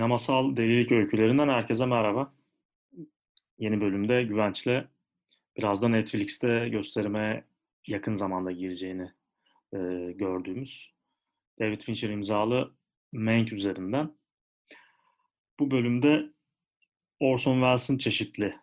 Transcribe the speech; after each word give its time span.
Sinemasal 0.00 0.56
delilik 0.56 0.92
öykülerinden 0.92 1.48
herkese 1.48 1.86
merhaba. 1.86 2.34
Yeni 3.58 3.80
bölümde 3.80 4.22
Güvenç'le 4.22 4.84
biraz 5.56 5.82
da 5.82 5.88
Netflix'te 5.88 6.68
gösterime 6.68 7.44
yakın 7.86 8.14
zamanda 8.14 8.52
gireceğini 8.52 9.12
e, 9.72 9.78
gördüğümüz 10.12 10.94
David 11.60 11.80
Fincher 11.80 12.10
imzalı 12.10 12.74
Mank 13.12 13.52
üzerinden. 13.52 14.12
Bu 15.58 15.70
bölümde 15.70 16.32
Orson 17.20 17.54
Welles'in 17.54 17.98
çeşitli 17.98 18.54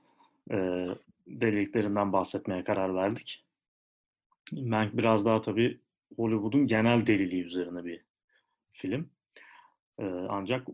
e, 0.51 0.85
deliliklerinden 1.27 2.13
bahsetmeye 2.13 2.63
karar 2.63 2.95
verdik. 2.95 3.45
Mank 4.51 4.98
biraz 4.98 5.26
daha 5.26 5.41
tabii 5.41 5.79
Hollywood'un 6.15 6.67
genel 6.67 7.07
deliliği 7.07 7.43
üzerine 7.43 7.85
bir 7.85 8.01
film. 8.71 9.09
E, 9.99 10.05
ancak 10.29 10.67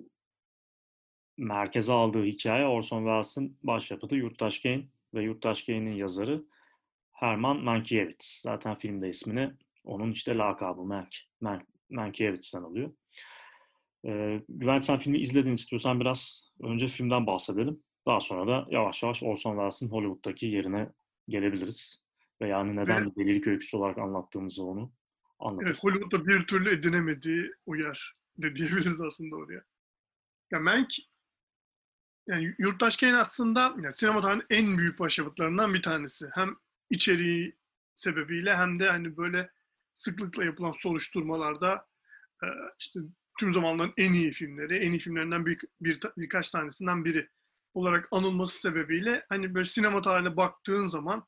merkeze 1.38 1.94
aldığı 1.94 2.24
hikaye 2.24 2.66
Orson 2.66 2.98
Welles'in 2.98 3.58
başyapıtı 3.64 4.16
Yurttaş 4.16 4.60
Kane 4.60 4.86
ve 5.14 5.24
Yurttaş 5.24 5.64
Kane'in 5.64 5.96
yazarı 5.96 6.44
Herman 7.12 7.58
Mankiewicz. 7.64 8.42
Zaten 8.44 8.76
filmde 8.76 9.10
ismini 9.10 9.52
onun 9.84 10.12
işte 10.12 10.38
lakabı 10.38 10.82
Mank, 10.82 11.16
Mank, 11.42 11.64
Mankiewicz'ten 11.90 12.62
alıyor. 12.64 12.92
Ee, 14.06 14.42
Güvenç 14.50 14.84
sen 14.84 15.00
filmi 15.00 15.20
izledin 15.20 15.54
istiyorsan 15.54 16.00
biraz 16.00 16.52
önce 16.62 16.88
filmden 16.88 17.28
bahsedelim. 17.28 17.84
Daha 18.06 18.20
sonra 18.20 18.48
da 18.48 18.68
yavaş 18.70 19.04
yavaş 19.04 19.24
Orson 19.24 19.52
Welles'in 19.52 19.90
Hollywood'daki 19.90 20.46
yerine 20.46 20.90
gelebiliriz. 21.28 22.04
Ve 22.42 22.48
yani 22.48 22.76
neden 22.76 23.02
Evet. 23.02 23.18
bir 23.18 23.26
delilik 23.26 23.48
öyküsü 23.48 23.78
olarak 23.78 23.98
anlattığımızı 23.98 24.64
onu 24.64 24.92
anlatırız. 25.40 25.72
Evet, 25.72 25.84
Hollywood'da 25.84 26.28
bir 26.28 26.48
türlü 26.48 26.70
edinemediği 26.70 27.52
o 27.66 27.76
yer 27.76 28.14
de 28.38 28.56
diyebiliriz 28.56 29.02
aslında 29.02 29.36
oraya. 29.36 29.64
Ya 30.52 30.60
Mank, 30.60 30.90
yani 32.28 32.56
Yurttaş 32.60 32.98
Kane 32.98 33.18
aslında 33.18 33.62
yani 33.62 33.94
sinema 33.94 34.22
tarihinin 34.22 34.46
en 34.50 34.78
büyük 34.78 35.00
başyapıtlarından 35.00 35.74
bir 35.74 35.82
tanesi. 35.82 36.30
Hem 36.34 36.56
içeriği 36.90 37.58
sebebiyle 37.96 38.56
hem 38.56 38.80
de 38.80 38.90
hani 38.90 39.18
böyle 39.18 39.50
sıklıkla 39.94 40.46
yapılan 40.46 40.74
soruşturmalarda 40.80 41.88
e, 42.44 42.48
işte 42.80 43.00
tüm 43.40 43.54
zamanların 43.54 43.94
en 43.98 44.14
iyi 44.14 44.32
filmleri, 44.32 44.78
en 44.78 44.92
iyi 44.92 45.00
filmlerinden 45.00 45.46
bir, 45.46 45.60
bir 45.82 46.00
birkaç 46.18 46.52
tanesinden 46.52 47.06
biri 47.06 47.30
olarak 47.74 48.08
anılması 48.12 48.60
sebebiyle 48.60 49.26
hani 49.30 49.56
böyle 49.56 49.66
sinema 49.66 50.02
tarihine 50.02 50.38
baktığın 50.38 50.88
zaman 50.88 51.28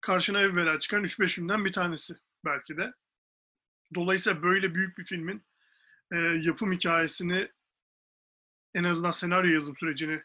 karşına 0.00 0.40
evvela 0.40 0.78
çıkan 0.78 1.04
3-5 1.04 1.28
filmden 1.28 1.64
bir 1.64 1.72
tanesi 1.72 2.14
belki 2.44 2.76
de. 2.76 2.92
Dolayısıyla 3.94 4.42
böyle 4.42 4.74
büyük 4.74 4.98
bir 4.98 5.04
filmin 5.04 5.46
e, 6.12 6.16
yapım 6.18 6.72
hikayesini 6.72 7.48
en 8.76 8.84
azından 8.84 9.10
senaryo 9.10 9.50
yazım 9.50 9.76
sürecini 9.76 10.22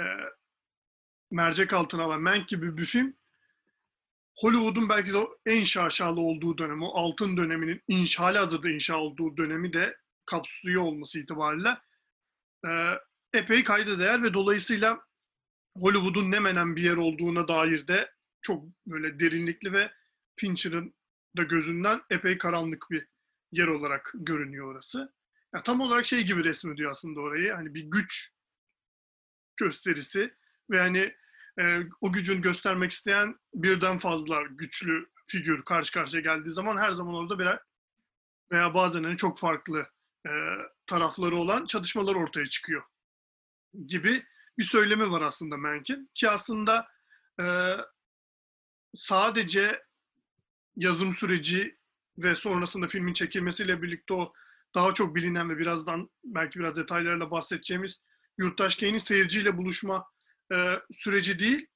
e, 0.00 0.04
mercek 1.30 1.72
altına 1.72 2.02
alan 2.02 2.22
Mank 2.22 2.48
gibi 2.48 2.76
bir 2.76 2.84
film 2.84 3.16
Hollywood'un 4.36 4.88
belki 4.88 5.12
de 5.12 5.16
o 5.16 5.38
en 5.46 5.64
şaşalı 5.64 6.20
olduğu 6.20 6.58
dönem, 6.58 6.82
o 6.82 6.94
altın 6.94 7.36
döneminin 7.36 7.82
inşa, 7.88 8.24
hala 8.24 8.40
hazırda 8.40 8.70
inşa 8.70 8.96
olduğu 8.96 9.36
dönemi 9.36 9.72
de 9.72 9.96
kapsıyor 10.26 10.82
olması 10.82 11.18
itibariyle 11.18 11.78
e, 12.66 12.70
epey 13.32 13.64
kayda 13.64 13.98
değer 13.98 14.22
ve 14.22 14.34
dolayısıyla 14.34 15.00
Hollywood'un 15.76 16.30
ne 16.30 16.40
menen 16.40 16.76
bir 16.76 16.82
yer 16.82 16.96
olduğuna 16.96 17.48
dair 17.48 17.86
de 17.88 18.10
çok 18.42 18.64
böyle 18.86 19.20
derinlikli 19.20 19.72
ve 19.72 19.92
Fincher'ın 20.36 20.94
da 21.36 21.42
gözünden 21.42 22.02
epey 22.10 22.38
karanlık 22.38 22.86
bir 22.90 23.06
yer 23.52 23.66
olarak 23.66 24.12
görünüyor 24.14 24.74
orası. 24.74 25.12
Ya 25.54 25.62
tam 25.62 25.80
olarak 25.80 26.06
şey 26.06 26.22
gibi 26.22 26.44
resmediyor 26.44 26.90
aslında 26.90 27.20
orayı. 27.20 27.52
Hani 27.52 27.74
bir 27.74 27.82
güç 27.82 28.30
gösterisi 29.56 30.34
ve 30.70 30.80
hani 30.80 31.14
e, 31.60 31.80
o 32.00 32.12
gücün 32.12 32.42
göstermek 32.42 32.90
isteyen 32.90 33.38
birden 33.54 33.98
fazla 33.98 34.42
güçlü 34.50 35.06
figür 35.26 35.64
karşı 35.64 35.92
karşıya 35.92 36.22
geldiği 36.22 36.50
zaman 36.50 36.76
her 36.76 36.92
zaman 36.92 37.14
orada 37.14 37.38
birer 37.38 37.60
veya 38.52 38.74
bazen 38.74 39.04
hani 39.04 39.16
çok 39.16 39.38
farklı 39.38 39.86
e, 40.26 40.30
tarafları 40.86 41.36
olan 41.36 41.64
çatışmalar 41.64 42.14
ortaya 42.14 42.46
çıkıyor 42.46 42.82
gibi 43.86 44.22
bir 44.58 44.64
söylemi 44.64 45.10
var 45.10 45.22
aslında 45.22 45.56
Mank'in. 45.56 46.10
Ki 46.14 46.30
aslında 46.30 46.88
e, 47.40 47.44
sadece 48.94 49.82
yazım 50.76 51.16
süreci 51.16 51.78
ve 52.18 52.34
sonrasında 52.34 52.86
filmin 52.86 53.12
çekilmesiyle 53.12 53.82
birlikte 53.82 54.14
o 54.14 54.32
daha 54.74 54.94
çok 54.94 55.14
bilinen 55.14 55.50
ve 55.50 55.58
birazdan 55.58 56.10
belki 56.24 56.58
biraz 56.58 56.76
detaylarla 56.76 57.30
bahsedeceğimiz 57.30 58.00
Yurttaş 58.38 58.76
Kane'in 58.76 58.98
seyirciyle 58.98 59.56
buluşma 59.56 60.04
e, 60.52 60.56
süreci 60.92 61.38
değil. 61.38 61.66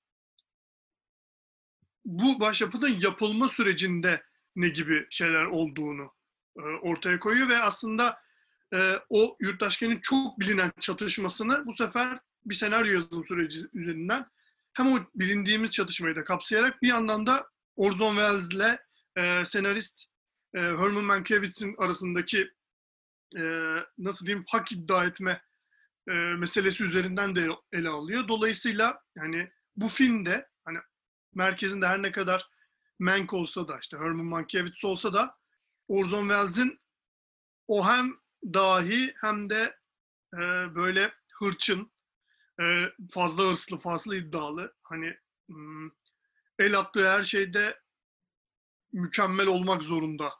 Bu 2.04 2.40
başyapıtın 2.40 3.00
yapılma 3.00 3.48
sürecinde 3.48 4.22
ne 4.56 4.68
gibi 4.68 5.06
şeyler 5.10 5.44
olduğunu 5.44 6.12
e, 6.58 6.62
ortaya 6.62 7.20
koyuyor 7.20 7.48
ve 7.48 7.58
aslında 7.58 8.18
e, 8.74 8.94
o 9.08 9.36
Yurttaş 9.40 9.76
Kane'in 9.76 10.00
çok 10.00 10.40
bilinen 10.40 10.72
çatışmasını 10.80 11.66
bu 11.66 11.74
sefer 11.74 12.18
bir 12.44 12.54
senaryo 12.54 12.92
yazım 12.92 13.26
süreci 13.26 13.60
üzerinden 13.74 14.26
hem 14.72 14.92
o 14.92 14.98
bilindiğimiz 15.14 15.70
çatışmayı 15.70 16.16
da 16.16 16.24
kapsayarak 16.24 16.82
bir 16.82 16.88
yandan 16.88 17.26
da 17.26 17.48
Orson 17.76 18.16
Welles'le 18.16 18.78
e, 19.16 19.44
senarist 19.44 20.04
e, 20.54 20.58
Herman 20.58 21.04
Mankiewicz'in 21.04 21.74
arasındaki 21.78 22.50
e, 23.36 23.74
nasıl 23.98 24.26
diyeyim 24.26 24.44
hak 24.48 24.72
iddia 24.72 25.04
etme 25.04 25.42
e, 26.08 26.12
meselesi 26.12 26.84
üzerinden 26.84 27.36
de 27.36 27.48
ele 27.72 27.88
alıyor. 27.88 28.28
Dolayısıyla 28.28 29.00
yani 29.16 29.50
bu 29.76 29.88
filmde 29.88 30.48
hani 30.64 30.78
merkezinde 31.34 31.86
her 31.86 32.02
ne 32.02 32.12
kadar 32.12 32.48
Mank 32.98 33.34
olsa 33.34 33.68
da 33.68 33.78
işte 33.78 33.96
Herman 33.96 34.26
Mankiewicz 34.26 34.84
olsa 34.84 35.12
da 35.12 35.36
Orson 35.88 36.28
Welles'in 36.28 36.80
o 37.66 37.88
hem 37.88 38.14
dahi 38.44 39.14
hem 39.20 39.50
de 39.50 39.76
e, 40.34 40.38
böyle 40.74 41.14
hırçın, 41.32 41.92
e, 42.60 42.84
fazla 43.10 43.50
hırslı, 43.50 43.78
fazla 43.78 44.16
iddialı 44.16 44.74
hani 44.82 45.16
hmm, 45.48 45.90
el 46.58 46.78
attığı 46.78 47.10
her 47.10 47.22
şeyde 47.22 47.80
mükemmel 48.92 49.46
olmak 49.46 49.82
zorunda. 49.82 50.32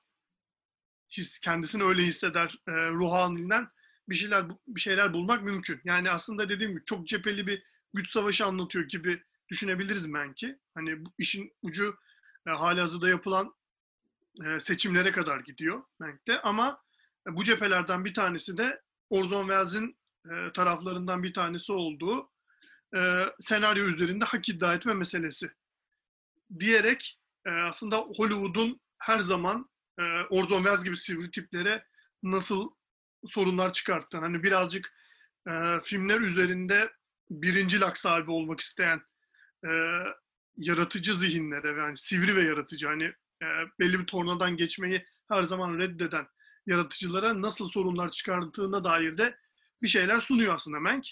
His, 1.10 1.38
kendisini 1.38 1.82
öyle 1.82 2.02
hisseder 2.02 2.54
e, 2.69 2.72
ruh 2.72 3.12
halinden 3.12 3.69
bir 4.08 4.14
şeyler 4.14 4.44
bir 4.66 4.80
şeyler 4.80 5.12
bulmak 5.12 5.42
mümkün. 5.42 5.80
Yani 5.84 6.10
aslında 6.10 6.48
dediğim 6.48 6.72
gibi 6.72 6.84
çok 6.84 7.06
cepheli 7.06 7.46
bir 7.46 7.62
güç 7.94 8.10
savaşı 8.10 8.46
anlatıyor 8.46 8.88
gibi 8.88 9.22
düşünebiliriz 9.48 10.14
belki. 10.14 10.58
Hani 10.74 11.04
bu 11.04 11.12
işin 11.19 11.52
ucu 11.62 11.96
e, 12.46 12.50
halihazırda 12.50 13.08
yapılan 13.08 13.54
e, 14.46 14.60
seçimlere 14.60 15.12
kadar 15.12 15.41
gidiyor 15.41 15.82
Mank'te 15.98 16.41
ama 16.41 16.82
e, 17.28 17.36
bu 17.36 17.44
cephelerden 17.44 18.04
bir 18.04 18.14
tanesi 18.14 18.56
de 18.56 18.82
Orson 19.10 19.42
Welles'in 19.42 19.98
e, 20.26 20.52
taraflarından 20.52 21.22
bir 21.22 21.34
tanesi 21.34 21.72
olduğu 21.72 22.30
e, 22.96 23.00
senaryo 23.40 23.84
üzerinde 23.84 24.25
hak 24.25 24.48
iddia 24.48 24.75
etme 24.75 24.94
meselesi 24.94 25.50
diyerek 26.58 27.20
e, 27.46 27.50
aslında 27.50 27.96
Hollywood'un 27.96 28.80
her 28.98 29.19
zaman 29.19 29.70
e, 29.98 30.03
Orson 30.31 30.62
Welles 30.62 30.84
gibi 30.84 30.97
sivri 30.97 31.31
tiplere 31.31 31.84
nasıl 32.22 32.70
sorunlar 33.26 33.72
çıkarttığını, 33.72 34.20
hani 34.20 34.42
birazcık 34.42 34.92
e, 35.48 35.81
filmler 35.82 36.20
üzerinde 36.20 36.92
birinci 37.31 37.81
lak 37.81 37.98
sahibi 37.98 38.31
olmak 38.31 38.60
isteyen 38.60 39.03
e, 39.64 39.70
yaratıcı 40.56 41.14
zihinlere 41.14 41.81
yani 41.81 41.96
sivri 41.96 42.37
ve 42.37 42.43
yaratıcı 42.43 42.87
hani 42.87 43.05
e, 43.43 43.46
belli 43.81 44.00
bir 44.00 44.06
tornadan 44.06 44.56
geçmeyi 44.56 45.05
her 45.28 45.43
zaman 45.43 45.78
reddeden 45.78 46.26
yaratıcılara 46.67 47.43
nasıl 47.43 47.69
sorunlar 47.69 48.11
çıkarttığına 48.11 48.84
dair 48.84 49.19
de 49.19 49.38
bir 49.82 49.88
şeyler 49.88 50.20
sunuyor 50.20 50.55
aslında 50.55 50.81
Mank. 50.81 51.05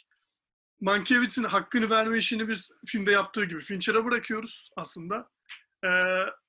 Mankiewicz'in 0.81 1.45
hakkını 1.45 1.91
verme 1.91 2.19
işini 2.19 2.49
biz 2.49 2.71
filmde 2.87 3.13
yaptığı 3.13 3.45
gibi 3.45 3.61
Fincher'a 3.61 4.05
bırakıyoruz 4.05 4.71
aslında. 4.77 5.31
Ee, 5.85 5.89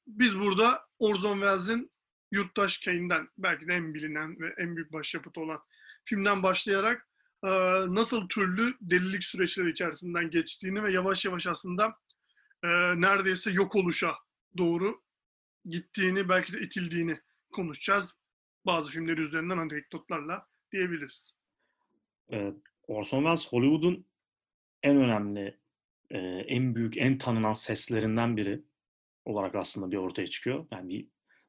biz 0.08 0.40
burada 0.40 0.82
Orson 1.00 1.34
Welles'in 1.34 1.92
Yurttaş 2.32 2.78
Kane'den 2.78 3.30
belki 3.38 3.68
de 3.68 3.74
en 3.74 3.94
bilinen 3.94 4.40
ve 4.40 4.54
en 4.58 4.76
büyük 4.76 4.94
başyapıtı 4.94 5.42
olan 5.42 5.60
filmden 6.04 6.44
başlayarak 6.44 7.08
nasıl 7.88 8.30
türlü 8.30 8.78
delilik 8.82 9.24
süreçleri 9.24 9.70
içerisinden 9.70 10.30
geçtiğini 10.30 10.84
ve 10.84 10.94
yavaş 10.94 11.26
yavaş 11.26 11.48
aslında 11.48 11.98
neredeyse 12.96 13.52
yok 13.52 13.76
oluşa 13.76 14.16
doğru 14.58 15.02
gittiğini 15.66 16.30
belki 16.30 16.54
de 16.54 16.62
itildiğini 16.62 17.20
konuşacağız. 17.52 18.16
Bazı 18.66 18.92
filmleri 18.92 19.22
üzerinden 19.22 19.58
anekdotlarla 19.58 20.48
diyebiliriz. 20.72 21.36
Orson 22.88 23.18
Welles 23.18 23.48
Hollywood'un 23.48 24.06
en 24.84 24.98
önemli, 24.98 25.58
en 26.48 26.76
büyük, 26.76 26.98
en 26.98 27.18
tanınan 27.18 27.54
seslerinden 27.54 28.38
biri 28.38 28.62
olarak 29.26 29.56
aslında 29.56 29.92
bir 29.92 29.98
ortaya 29.98 30.28
çıkıyor. 30.28 30.66
Yani 30.72 31.08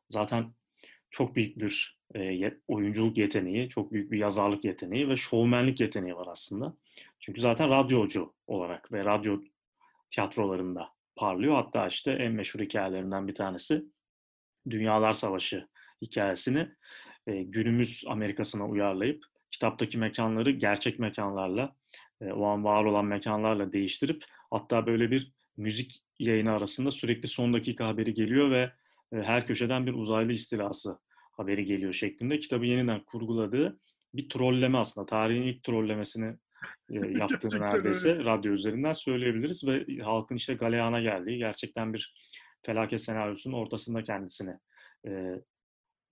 zaten 0.09 0.55
çok 1.11 1.37
büyük 1.37 1.59
bir 1.59 1.99
oyunculuk 2.69 3.19
yeteneği, 3.19 3.69
çok 3.69 3.93
büyük 3.93 4.13
bir 4.13 4.19
yazarlık 4.19 4.65
yeteneği 4.65 5.09
ve 5.09 5.17
şovmenlik 5.17 5.81
yeteneği 5.81 6.17
var 6.17 6.27
aslında. 6.31 6.77
Çünkü 7.21 7.41
zaten 7.41 7.71
radyocu 7.71 8.35
olarak 8.47 8.93
ve 8.93 9.05
radyo 9.05 9.41
tiyatrolarında 10.11 10.89
parlıyor. 11.17 11.55
Hatta 11.55 11.87
işte 11.87 12.13
en 12.13 12.33
meşhur 12.33 12.61
hikayelerinden 12.61 13.29
bir 13.29 13.35
tanesi 13.35 13.85
Dünyalar 14.71 15.13
Savaşı 15.13 15.69
hikayesini 16.03 16.69
günümüz 17.27 18.05
Amerika'sına 18.07 18.69
uyarlayıp 18.69 19.25
kitaptaki 19.51 19.99
mekanları 19.99 20.51
gerçek 20.51 20.99
mekanlarla, 20.99 21.77
o 22.21 22.45
an 22.45 22.65
var 22.65 22.85
olan 22.85 23.05
mekanlarla 23.05 23.73
değiştirip 23.73 24.25
hatta 24.51 24.87
böyle 24.87 25.11
bir 25.11 25.33
müzik 25.57 26.03
yayını 26.19 26.53
arasında 26.53 26.91
sürekli 26.91 27.29
son 27.29 27.53
dakika 27.53 27.87
haberi 27.87 28.15
geliyor 28.15 28.51
ve 28.51 28.73
her 29.13 29.47
köşeden 29.47 29.87
bir 29.87 29.95
uzaylı 29.95 30.33
istilası 30.33 30.99
haberi 31.33 31.65
geliyor 31.65 31.93
şeklinde 31.93 32.39
kitabı 32.39 32.67
yeniden 32.67 33.01
kurguladığı 33.05 33.81
bir 34.15 34.29
trolleme 34.29 34.79
aslında. 34.79 35.07
Tarihin 35.07 35.43
ilk 35.43 35.65
trollemesini 35.65 36.37
e, 36.91 36.95
yaptığını 37.19 37.61
neredeyse 37.61 38.13
öyle. 38.13 38.25
radyo 38.25 38.53
üzerinden 38.53 38.93
söyleyebiliriz 38.93 39.67
ve 39.67 40.03
halkın 40.03 40.37
işte 40.37 40.55
galeyana 40.55 41.01
geldiği 41.01 41.39
gerçekten 41.39 41.95
bir 41.95 42.15
felaket 42.67 43.03
senaryosunun 43.03 43.55
ortasında 43.55 44.03
kendisini 44.03 44.55
e, 45.07 45.43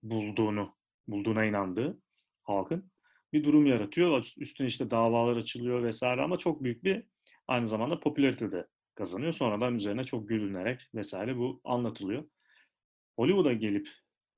bulduğunu, 0.03 0.75
bulduğuna 1.07 1.45
inandığı 1.45 1.97
halkın 2.43 2.91
bir 3.33 3.43
durum 3.43 3.65
yaratıyor. 3.65 4.33
Üstüne 4.37 4.67
işte 4.67 4.91
davalar 4.91 5.37
açılıyor 5.37 5.83
vesaire 5.83 6.21
ama 6.21 6.37
çok 6.37 6.63
büyük 6.63 6.83
bir 6.83 7.03
aynı 7.47 7.67
zamanda 7.67 7.99
popülarite 7.99 8.51
de 8.51 8.67
kazanıyor. 8.95 9.31
Sonradan 9.31 9.75
üzerine 9.75 10.03
çok 10.03 10.29
gülünerek 10.29 10.81
vesaire 10.95 11.37
bu 11.37 11.61
anlatılıyor. 11.63 12.23
Hollywood'a 13.17 13.53
gelip 13.53 13.89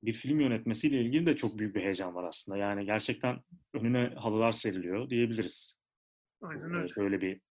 bir 0.04 0.14
film 0.14 0.40
yönetmesiyle 0.40 1.02
ilgili 1.02 1.26
de 1.26 1.36
çok 1.36 1.58
büyük 1.60 1.76
bir 1.76 1.82
heyecan 1.82 2.16
var 2.16 2.24
aslında. 2.24 2.58
Yani 2.58 2.86
gerçekten 2.86 3.40
önüne 3.74 4.14
halılar 4.16 4.52
seriliyor 4.52 5.10
diyebiliriz. 5.10 5.80
Aynen 6.42 6.74
öyle. 6.74 6.96
Böyle 6.96 7.22
bir 7.22 7.42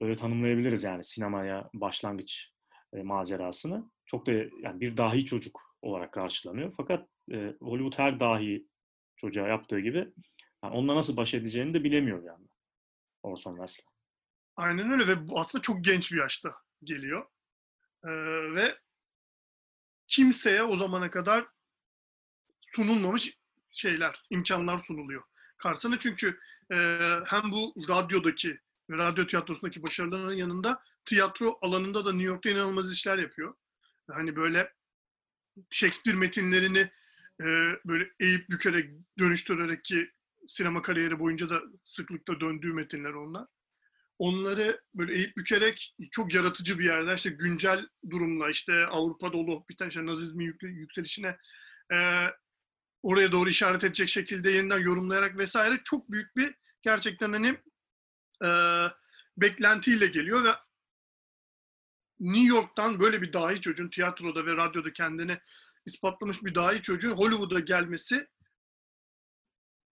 böyle 0.00 0.16
tanımlayabiliriz 0.16 0.82
yani 0.82 1.04
sinemaya 1.04 1.70
başlangıç 1.74 2.52
e, 2.92 3.02
macerasını. 3.02 3.90
Çok 4.06 4.26
da 4.26 4.32
yani 4.32 4.80
bir 4.80 4.96
dahi 4.96 5.24
çocuk 5.24 5.76
olarak 5.82 6.12
karşılanıyor. 6.12 6.74
Fakat 6.76 7.08
e, 7.32 7.54
Hollywood 7.60 7.98
her 7.98 8.20
dahi 8.20 8.66
çocuğa 9.16 9.48
yaptığı 9.48 9.80
gibi 9.80 9.98
yani 10.64 10.74
onunla 10.74 10.96
nasıl 10.96 11.16
baş 11.16 11.34
edeceğini 11.34 11.74
de 11.74 11.84
bilemiyor 11.84 12.22
yani. 12.22 12.46
Orson 13.22 13.50
Welles. 13.50 13.80
Aynen 14.56 14.90
öyle 14.90 15.06
ve 15.06 15.28
bu 15.28 15.40
aslında 15.40 15.62
çok 15.62 15.84
genç 15.84 16.12
bir 16.12 16.18
yaşta 16.18 16.54
geliyor. 16.84 17.26
Ee, 18.04 18.10
ve 18.54 18.78
kimseye 20.08 20.62
o 20.62 20.76
zamana 20.76 21.10
kadar 21.10 21.46
sunulmamış 22.74 23.38
şeyler, 23.70 24.22
imkanlar 24.30 24.78
sunuluyor. 24.78 25.22
Karşısına 25.58 25.98
çünkü 25.98 26.38
e, 26.72 26.76
hem 27.26 27.50
bu 27.50 27.74
radyodaki 27.88 28.58
radyo 28.90 29.26
tiyatrosundaki 29.26 29.82
başarılarının 29.82 30.32
yanında 30.32 30.82
tiyatro 31.04 31.58
alanında 31.62 32.04
da 32.04 32.12
New 32.12 32.26
York'ta 32.26 32.50
inanılmaz 32.50 32.92
işler 32.92 33.18
yapıyor. 33.18 33.54
Hani 34.10 34.36
böyle 34.36 34.72
Shakespeare 35.70 36.16
metinlerini 36.16 36.90
e, 37.40 37.46
böyle 37.84 38.10
eğip 38.20 38.48
bükerek, 38.50 38.90
dönüştürerek 39.18 39.84
ki 39.84 40.10
sinema 40.48 40.82
kariyeri 40.82 41.18
boyunca 41.18 41.50
da 41.50 41.62
sıklıkla 41.84 42.40
döndüğü 42.40 42.72
metinler 42.72 43.12
onlar. 43.12 43.46
Onları 44.18 44.80
böyle 44.94 45.14
eğip 45.14 45.36
bükerek 45.36 45.94
çok 46.10 46.34
yaratıcı 46.34 46.78
bir 46.78 46.84
yerde 46.84 47.14
işte 47.14 47.30
güncel 47.30 47.86
durumla 48.10 48.50
işte 48.50 48.86
Avrupa'da 48.86 49.36
olup 49.36 49.68
biten 49.68 49.88
işte 49.88 50.06
Nazizmin 50.06 50.56
yükselişine 50.62 51.36
e, 51.92 51.96
oraya 53.02 53.32
doğru 53.32 53.48
işaret 53.48 53.84
edecek 53.84 54.08
şekilde 54.08 54.50
yeniden 54.50 54.78
yorumlayarak 54.78 55.38
vesaire 55.38 55.80
çok 55.84 56.10
büyük 56.10 56.36
bir 56.36 56.54
gerçekten 56.82 57.32
hani 57.32 57.58
e, 58.44 58.48
beklentiyle 59.36 60.06
geliyor 60.06 60.44
ve 60.44 60.54
New 62.20 62.48
York'tan 62.48 63.00
böyle 63.00 63.22
bir 63.22 63.32
dahi 63.32 63.60
çocuğun 63.60 63.88
tiyatroda 63.88 64.46
ve 64.46 64.56
radyoda 64.56 64.92
kendini 64.92 65.38
ispatlamış 65.86 66.44
bir 66.44 66.54
dahi 66.54 66.82
çocuğun 66.82 67.16
Hollywood'a 67.16 67.60
gelmesi 67.60 68.26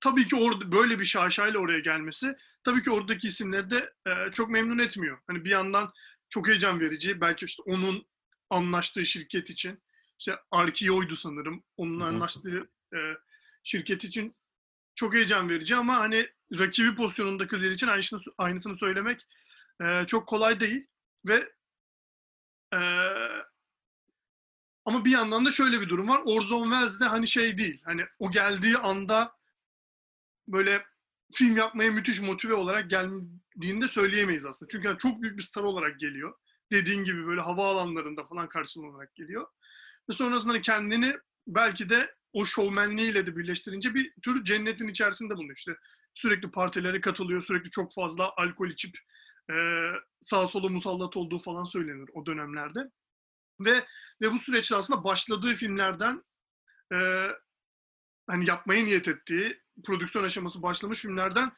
tabii 0.01 0.29
ki 0.29 0.37
orada 0.37 0.73
böyle 0.73 1.01
bir 1.01 1.05
şaşayla 1.05 1.59
oraya 1.59 1.79
gelmesi 1.79 2.37
tabii 2.67 2.83
ki 2.83 2.91
oradaki 2.91 3.29
isimleri 3.29 3.71
de 3.71 3.93
e, 4.07 4.31
çok 4.31 4.51
memnun 4.51 4.79
etmiyor. 4.79 5.19
Hani 5.27 5.45
bir 5.45 5.51
yandan 5.51 5.93
çok 6.29 6.49
heyecan 6.49 6.81
verici. 6.81 7.21
Belki 7.21 7.45
işte 7.45 7.63
onun 7.67 8.07
anlaştığı 8.51 9.05
şirket 9.05 9.51
için 9.51 9.83
işte 10.19 10.39
Arkio'ydu 10.51 11.17
sanırım. 11.17 11.65
Onun 11.77 12.01
anlaştığı 12.01 12.71
e, 12.95 12.99
şirket 13.65 14.05
için 14.05 14.37
çok 14.95 15.15
heyecan 15.15 15.49
verici 15.49 15.77
ama 15.77 15.97
hani 15.97 16.29
rakibi 16.59 16.95
pozisyonundakiler 16.95 17.71
için 17.71 17.87
aynısını, 17.87 18.21
aynısını 18.39 18.79
söylemek 18.79 19.27
e, 19.83 20.07
çok 20.07 20.29
kolay 20.29 20.61
değil 20.61 20.87
ve 21.27 21.53
e, 22.73 22.81
ama 24.85 25.05
bir 25.05 25.11
yandan 25.11 25.45
da 25.45 25.51
şöyle 25.51 25.81
bir 25.81 25.89
durum 25.89 26.09
var. 26.09 26.23
Orson 26.25 26.71
Welles 26.71 27.01
de 27.01 27.05
hani 27.05 27.29
şey 27.29 27.59
değil. 27.59 27.83
Hani 27.85 28.07
o 28.19 28.31
geldiği 28.31 28.79
anda 28.79 29.37
böyle 30.49 30.87
film 31.35 31.57
yapmaya 31.57 31.91
müthiş 31.91 32.21
motive 32.21 32.55
olarak 32.55 32.91
geldiğini 32.91 33.81
de 33.81 33.89
söyleyemeyiz 33.89 34.47
aslında. 34.47 34.69
Çünkü 34.71 34.87
yani 34.87 34.99
çok 34.99 35.23
büyük 35.23 35.39
bir 35.39 35.43
star 35.43 35.63
olarak 35.63 36.01
geliyor. 36.01 36.35
Dediğin 36.73 37.05
gibi 37.05 37.27
böyle 37.27 37.41
havaalanlarında 37.41 38.25
falan 38.25 38.49
karşılanarak 38.49 39.15
geliyor. 39.15 39.47
Ve 40.11 40.13
sonrasında 40.13 40.53
hani 40.53 40.63
kendini 40.63 41.17
belki 41.47 41.89
de 41.89 42.15
o 42.33 42.47
şovmenliğiyle 42.47 43.27
de 43.27 43.37
birleştirince 43.37 43.95
bir 43.95 44.13
tür 44.23 44.45
cennetin 44.45 44.89
içerisinde 44.89 45.37
bulunuyor. 45.37 45.57
İşte 45.57 45.77
sürekli 46.15 46.51
partilere 46.51 47.01
katılıyor, 47.01 47.43
sürekli 47.43 47.71
çok 47.71 47.95
fazla 47.95 48.33
alkol 48.37 48.69
içip 48.69 48.99
e, 49.51 49.55
sağa 50.21 50.49
sola 50.49 50.69
musallat 50.69 51.17
olduğu 51.17 51.39
falan 51.39 51.65
söylenir 51.65 52.11
o 52.15 52.27
dönemlerde. 52.27 52.81
Ve 53.61 53.87
ve 54.23 54.33
bu 54.33 54.39
süreçte 54.39 54.77
aslında 54.77 55.05
başladığı 55.05 55.55
filmlerden 55.55 56.23
e, 56.93 56.99
hani 58.27 58.49
yapmaya 58.49 58.85
niyet 58.85 59.09
ettiği 59.09 59.61
prodüksiyon 59.85 60.25
aşaması 60.25 60.63
başlamış 60.63 61.01
filmlerden 61.01 61.53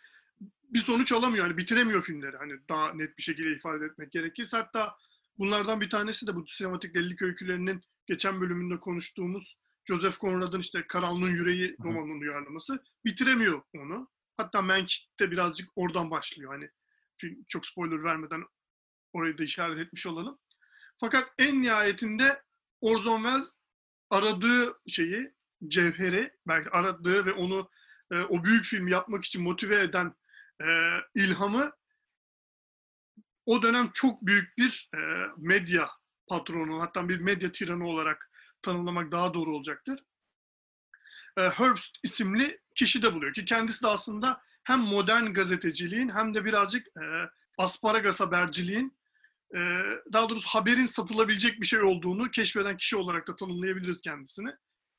bir 0.62 0.78
sonuç 0.78 1.12
alamıyor. 1.12 1.46
Hani 1.46 1.56
bitiremiyor 1.56 2.02
filmleri. 2.02 2.36
Hani 2.36 2.52
daha 2.68 2.92
net 2.92 3.18
bir 3.18 3.22
şekilde 3.22 3.50
ifade 3.50 3.84
etmek 3.84 4.12
gerekirse. 4.12 4.56
Hatta 4.56 4.96
bunlardan 5.38 5.80
bir 5.80 5.90
tanesi 5.90 6.26
de 6.26 6.34
bu 6.34 6.46
sinematik 6.46 6.94
delilik 6.94 7.22
öykülerinin 7.22 7.80
geçen 8.06 8.40
bölümünde 8.40 8.80
konuştuğumuz 8.80 9.56
Joseph 9.84 10.18
Conrad'ın 10.18 10.60
işte 10.60 10.86
Karanlığın 10.86 11.30
Yüreği 11.30 11.76
romanının 11.84 12.20
uyarlaması. 12.20 12.82
Bitiremiyor 13.04 13.62
onu. 13.74 14.08
Hatta 14.36 14.62
Mankind 14.62 15.20
de 15.20 15.30
birazcık 15.30 15.68
oradan 15.76 16.10
başlıyor. 16.10 16.52
Hani 16.52 16.70
film, 17.16 17.44
çok 17.48 17.66
spoiler 17.66 18.04
vermeden 18.04 18.44
orayı 19.12 19.38
da 19.38 19.42
işaret 19.42 19.78
etmiş 19.78 20.06
olalım. 20.06 20.38
Fakat 21.00 21.32
en 21.38 21.62
nihayetinde 21.62 22.42
Orson 22.80 23.22
Welles 23.22 23.60
aradığı 24.10 24.80
şeyi, 24.88 25.32
cevheri, 25.68 26.32
belki 26.48 26.70
aradığı 26.70 27.26
ve 27.26 27.32
onu 27.32 27.70
e, 28.12 28.20
o 28.20 28.44
büyük 28.44 28.64
film 28.64 28.88
yapmak 28.88 29.24
için 29.24 29.42
motive 29.42 29.80
eden 29.80 30.14
e, 30.62 30.66
ilhamı 31.14 31.72
o 33.46 33.62
dönem 33.62 33.90
çok 33.94 34.26
büyük 34.26 34.58
bir 34.58 34.90
e, 34.94 34.98
medya 35.36 35.88
patronu, 36.26 36.80
hatta 36.80 37.08
bir 37.08 37.18
medya 37.20 37.52
tiranı 37.52 37.88
olarak 37.88 38.30
tanımlamak 38.62 39.12
daha 39.12 39.34
doğru 39.34 39.56
olacaktır. 39.56 40.00
E, 41.36 41.42
Herbst 41.42 41.98
isimli 42.02 42.60
kişi 42.74 43.02
de 43.02 43.14
buluyor 43.14 43.34
ki 43.34 43.44
kendisi 43.44 43.82
de 43.82 43.88
aslında 43.88 44.42
hem 44.64 44.80
modern 44.80 45.32
gazeteciliğin 45.32 46.08
hem 46.08 46.34
de 46.34 46.44
birazcık 46.44 46.86
e, 46.86 47.04
asparagas 47.58 48.20
haberciliğin 48.20 48.98
e, 49.54 49.58
daha 50.12 50.28
doğrusu 50.28 50.48
haberin 50.48 50.86
satılabilecek 50.86 51.60
bir 51.60 51.66
şey 51.66 51.82
olduğunu 51.82 52.30
keşfeden 52.30 52.76
kişi 52.76 52.96
olarak 52.96 53.28
da 53.28 53.36
tanımlayabiliriz 53.36 54.00
kendisini. 54.00 54.50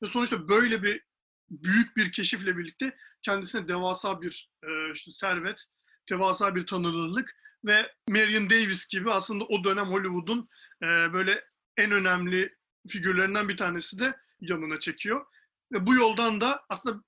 Ve 0.02 0.06
sonuçta 0.06 0.48
böyle 0.48 0.82
bir 0.82 1.02
büyük 1.50 1.96
bir 1.96 2.12
keşifle 2.12 2.58
birlikte 2.58 2.96
kendisine 3.22 3.68
devasa 3.68 4.22
bir 4.22 4.50
e, 4.62 4.92
işte 4.92 5.10
servet, 5.10 5.64
devasa 6.10 6.54
bir 6.54 6.66
tanınırlık 6.66 7.36
ve 7.64 7.92
Marion 8.08 8.50
Davis 8.50 8.88
gibi 8.88 9.10
aslında 9.12 9.44
o 9.44 9.64
dönem 9.64 9.86
Hollywood'un 9.86 10.48
e, 10.82 10.86
böyle 10.86 11.44
en 11.76 11.90
önemli 11.90 12.56
figürlerinden 12.88 13.48
bir 13.48 13.56
tanesi 13.56 13.98
de 13.98 14.16
yanına 14.40 14.78
çekiyor. 14.78 15.26
Ve 15.72 15.86
bu 15.86 15.94
yoldan 15.94 16.40
da 16.40 16.64
aslında 16.68 17.02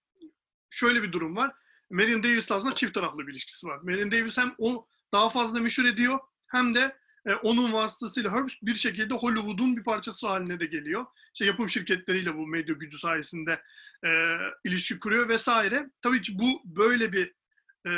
şöyle 0.71 1.03
bir 1.03 1.13
durum 1.13 1.37
var. 1.37 1.53
Marion 1.91 2.23
Davis'la 2.23 2.55
aslında 2.55 2.75
çift 2.75 2.95
taraflı 2.95 3.19
bir 3.19 3.33
ilişkisi 3.33 3.67
var. 3.67 3.79
Marion 3.83 4.11
Davis 4.13 4.39
hem 4.39 4.55
o 4.59 4.87
daha 5.13 5.29
fazla 5.29 5.61
meşhur 5.61 5.85
ediyor 5.85 6.19
hem 6.47 6.75
de 6.75 6.97
e, 7.27 7.35
onun 7.35 7.73
vasıtasıyla 7.73 8.33
Herbst 8.33 8.63
bir 8.63 8.75
şekilde 8.75 9.15
Hollywood'un 9.15 9.77
bir 9.77 9.85
parçası 9.85 10.27
haline 10.27 10.61
de 10.61 10.67
geliyor. 10.67 11.07
İşte 11.35 11.45
yapım 11.45 11.69
şirketleriyle 11.69 12.35
bu 12.35 12.47
medya 12.47 12.75
gücü 12.75 12.99
sayesinde 12.99 13.63
e, 14.05 14.37
ilişki 14.65 14.99
kuruyor 14.99 15.29
vesaire. 15.29 15.91
Tabii 16.03 16.23
ki 16.23 16.39
bu 16.39 16.63
böyle 16.65 17.13
bir 17.13 17.35
e, 17.87 17.93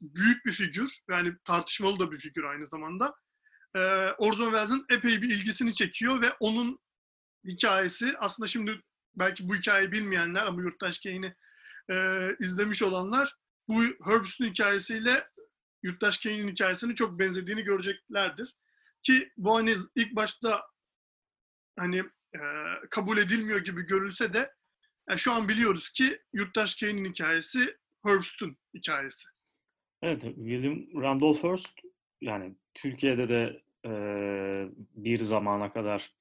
büyük 0.00 0.46
bir 0.46 0.52
figür, 0.52 1.00
yani 1.10 1.34
tartışmalı 1.44 1.98
da 1.98 2.12
bir 2.12 2.18
figür 2.18 2.44
aynı 2.44 2.66
zamanda. 2.66 3.14
E, 3.76 3.80
Orson 4.18 4.44
Welles'in 4.44 4.84
epey 4.90 5.22
bir 5.22 5.30
ilgisini 5.30 5.74
çekiyor 5.74 6.22
ve 6.22 6.32
onun 6.40 6.78
hikayesi 7.44 8.14
aslında 8.18 8.46
şimdi 8.46 8.80
belki 9.14 9.48
bu 9.48 9.56
hikayeyi 9.56 9.92
bilmeyenler 9.92 10.46
ama 10.46 10.62
Yurttaş 10.62 10.98
Kane'i 10.98 11.34
e, 11.90 12.28
izlemiş 12.40 12.82
olanlar 12.82 13.36
bu 13.68 13.82
Herbst'ün 14.04 14.50
hikayesiyle 14.50 15.28
Yurttaş 15.82 16.18
Kane'in 16.18 16.48
hikayesini 16.48 16.94
çok 16.94 17.18
benzediğini 17.18 17.62
göreceklerdir. 17.62 18.54
Ki 19.02 19.28
bu 19.36 19.54
hani 19.54 19.74
ilk 19.96 20.16
başta 20.16 20.62
hani 21.78 21.98
e, 22.34 22.40
kabul 22.90 23.18
edilmiyor 23.18 23.64
gibi 23.64 23.82
görülse 23.82 24.32
de 24.32 24.52
yani 25.08 25.18
şu 25.18 25.32
an 25.32 25.48
biliyoruz 25.48 25.90
ki 25.90 26.18
Yurttaş 26.32 26.74
Kane'in 26.74 27.04
hikayesi 27.04 27.76
Herbst'ün 28.04 28.58
hikayesi. 28.74 29.28
Evet, 30.02 30.22
William 30.22 31.02
Randolph 31.02 31.44
Hearst 31.44 31.72
yani 32.20 32.54
Türkiye'de 32.74 33.28
de 33.28 33.62
e, 33.86 33.92
bir 34.94 35.18
zamana 35.18 35.72
kadar 35.72 36.14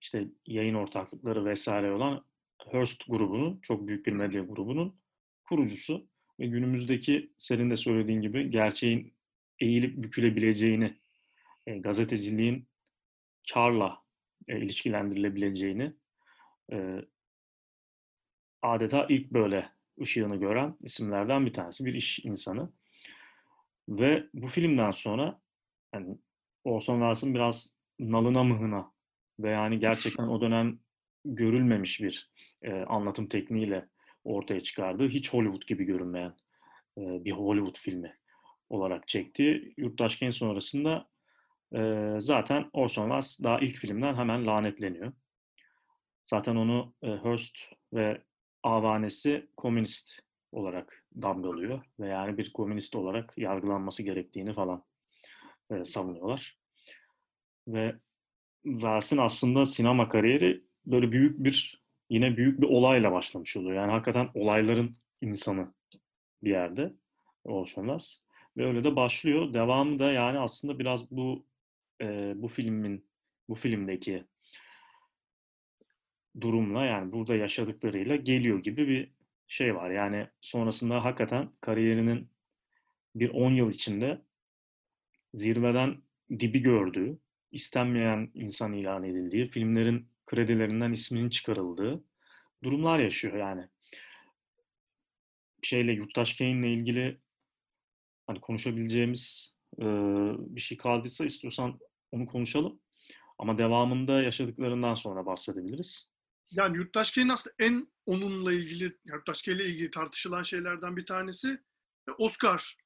işte 0.00 0.28
yayın 0.46 0.74
ortaklıkları 0.74 1.44
vesaire 1.44 1.92
olan 1.92 2.24
Hearst 2.70 3.02
grubunun, 3.08 3.60
çok 3.60 3.88
büyük 3.88 4.06
bir 4.06 4.12
medya 4.12 4.42
grubunun 4.42 5.00
kurucusu 5.44 6.08
ve 6.40 6.46
günümüzdeki 6.46 7.32
senin 7.38 7.70
de 7.70 7.76
söylediğin 7.76 8.20
gibi 8.20 8.50
gerçeğin 8.50 9.14
eğilip 9.60 9.96
bükülebileceğini, 9.96 10.96
e, 11.66 11.78
gazeteciliğin 11.78 12.68
karla 13.52 14.02
e, 14.48 14.58
ilişkilendirilebileceğini 14.58 15.92
e, 16.72 17.00
adeta 18.62 19.06
ilk 19.08 19.30
böyle 19.30 19.68
ışığını 20.00 20.36
gören 20.36 20.76
isimlerden 20.80 21.46
bir 21.46 21.52
tanesi, 21.52 21.84
bir 21.84 21.94
iş 21.94 22.18
insanı. 22.18 22.72
Ve 23.88 24.26
bu 24.34 24.46
filmden 24.46 24.90
sonra 24.90 25.40
yani 25.94 26.18
Orson 26.64 26.94
Welles'ın 26.94 27.34
biraz 27.34 27.76
nalına 27.98 28.44
mıhına 28.44 28.92
ve 29.40 29.50
yani 29.50 29.80
gerçekten 29.80 30.28
o 30.28 30.40
dönem 30.40 30.78
görülmemiş 31.24 32.00
bir 32.00 32.30
e, 32.62 32.72
anlatım 32.72 33.28
tekniğiyle 33.28 33.88
ortaya 34.24 34.60
çıkardığı 34.60 35.08
hiç 35.08 35.32
Hollywood 35.32 35.66
gibi 35.66 35.84
görünmeyen 35.84 36.34
e, 36.98 37.24
bir 37.24 37.32
Hollywood 37.32 37.78
filmi 37.78 38.16
olarak 38.70 39.08
çekti. 39.08 39.74
Yurttaş 39.76 40.18
sonrasında 40.30 41.08
e, 41.74 42.12
zaten 42.18 42.70
Orson 42.72 43.02
Welles 43.02 43.40
daha 43.42 43.58
ilk 43.58 43.76
filmden 43.76 44.14
hemen 44.14 44.46
lanetleniyor. 44.46 45.12
Zaten 46.24 46.56
onu 46.56 46.94
e, 47.02 47.06
Hearst 47.06 47.56
ve 47.92 48.22
avanesi 48.62 49.46
komünist 49.56 50.20
olarak 50.52 51.04
damgalıyor 51.22 51.84
ve 52.00 52.08
yani 52.08 52.38
bir 52.38 52.52
komünist 52.52 52.96
olarak 52.96 53.34
yargılanması 53.36 54.02
gerektiğini 54.02 54.54
falan 54.54 54.84
e, 55.70 55.84
savunuyorlar. 55.84 56.58
Ve 57.68 57.96
Wells'in 58.64 59.18
aslında 59.18 59.64
sinema 59.64 60.08
kariyeri 60.08 60.64
böyle 60.86 61.12
büyük 61.12 61.44
bir 61.44 61.82
yine 62.10 62.36
büyük 62.36 62.60
bir 62.60 62.66
olayla 62.66 63.12
başlamış 63.12 63.56
oluyor. 63.56 63.74
Yani 63.76 63.90
hakikaten 63.90 64.28
olayların 64.34 64.96
insanı 65.20 65.74
bir 66.42 66.50
yerde 66.50 66.94
Orson 67.44 67.82
Welles. 67.82 68.20
Ve 68.56 68.66
öyle 68.66 68.84
de 68.84 68.96
başlıyor. 68.96 69.54
Devamı 69.54 69.98
da 69.98 70.12
yani 70.12 70.38
aslında 70.38 70.78
biraz 70.78 71.10
bu 71.10 71.46
e, 72.00 72.32
bu 72.36 72.48
filmin 72.48 73.06
bu 73.48 73.54
filmdeki 73.54 74.24
durumla 76.40 76.84
yani 76.84 77.12
burada 77.12 77.34
yaşadıklarıyla 77.34 78.16
geliyor 78.16 78.58
gibi 78.58 78.88
bir 78.88 79.12
şey 79.48 79.74
var. 79.74 79.90
Yani 79.90 80.28
sonrasında 80.40 81.04
hakikaten 81.04 81.50
kariyerinin 81.60 82.30
bir 83.14 83.30
10 83.30 83.50
yıl 83.50 83.70
içinde 83.70 84.22
zirveden 85.34 86.02
dibi 86.30 86.62
gördüğü, 86.62 87.18
istenmeyen 87.52 88.30
insan 88.34 88.72
ilan 88.72 89.04
edildiği, 89.04 89.46
filmlerin 89.46 90.08
kredilerinden 90.26 90.92
isminin 90.92 91.30
çıkarıldığı 91.30 92.04
durumlar 92.64 92.98
yaşıyor 92.98 93.36
yani. 93.36 93.68
Şeyle 95.62 95.92
Yurttaş 95.92 96.38
Kane'le 96.38 96.72
ilgili 96.72 97.20
hani 98.26 98.40
konuşabileceğimiz 98.40 99.54
e, 99.78 99.84
bir 100.38 100.60
şey 100.60 100.78
kaldıysa 100.78 101.24
istiyorsan 101.24 101.78
onu 102.10 102.26
konuşalım. 102.26 102.80
Ama 103.38 103.58
devamında 103.58 104.22
yaşadıklarından 104.22 104.94
sonra 104.94 105.26
bahsedebiliriz. 105.26 106.08
Yani 106.50 106.76
Yurttaş 106.76 107.10
Kane'in 107.10 107.28
aslında 107.28 107.54
en 107.58 107.92
onunla 108.06 108.52
ilgili, 108.52 108.98
Yurttaş 109.04 109.42
Kane'le 109.42 109.64
ilgili 109.64 109.90
tartışılan 109.90 110.42
şeylerden 110.42 110.96
bir 110.96 111.06
tanesi 111.06 111.48
e, 112.08 112.12
Oscar 112.18 112.76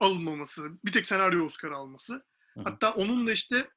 alınmaması. 0.00 0.70
Bir 0.84 0.92
tek 0.92 1.06
senaryo 1.06 1.44
Oscar 1.44 1.70
alması. 1.70 2.14
Hı 2.54 2.60
hı. 2.60 2.64
Hatta 2.64 2.94
onun 2.94 3.26
da 3.26 3.32
işte 3.32 3.70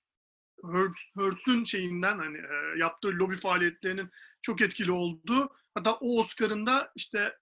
Hearst'ün 1.18 1.64
şeyinden 1.64 2.18
hani 2.18 2.38
e, 2.38 2.80
yaptığı 2.80 3.08
lobi 3.08 3.36
faaliyetlerinin 3.36 4.10
çok 4.42 4.62
etkili 4.62 4.92
olduğu. 4.92 5.56
Hatta 5.76 5.94
o 5.94 6.20
Oscar'ın 6.20 6.66
da 6.66 6.92
işte 6.96 7.38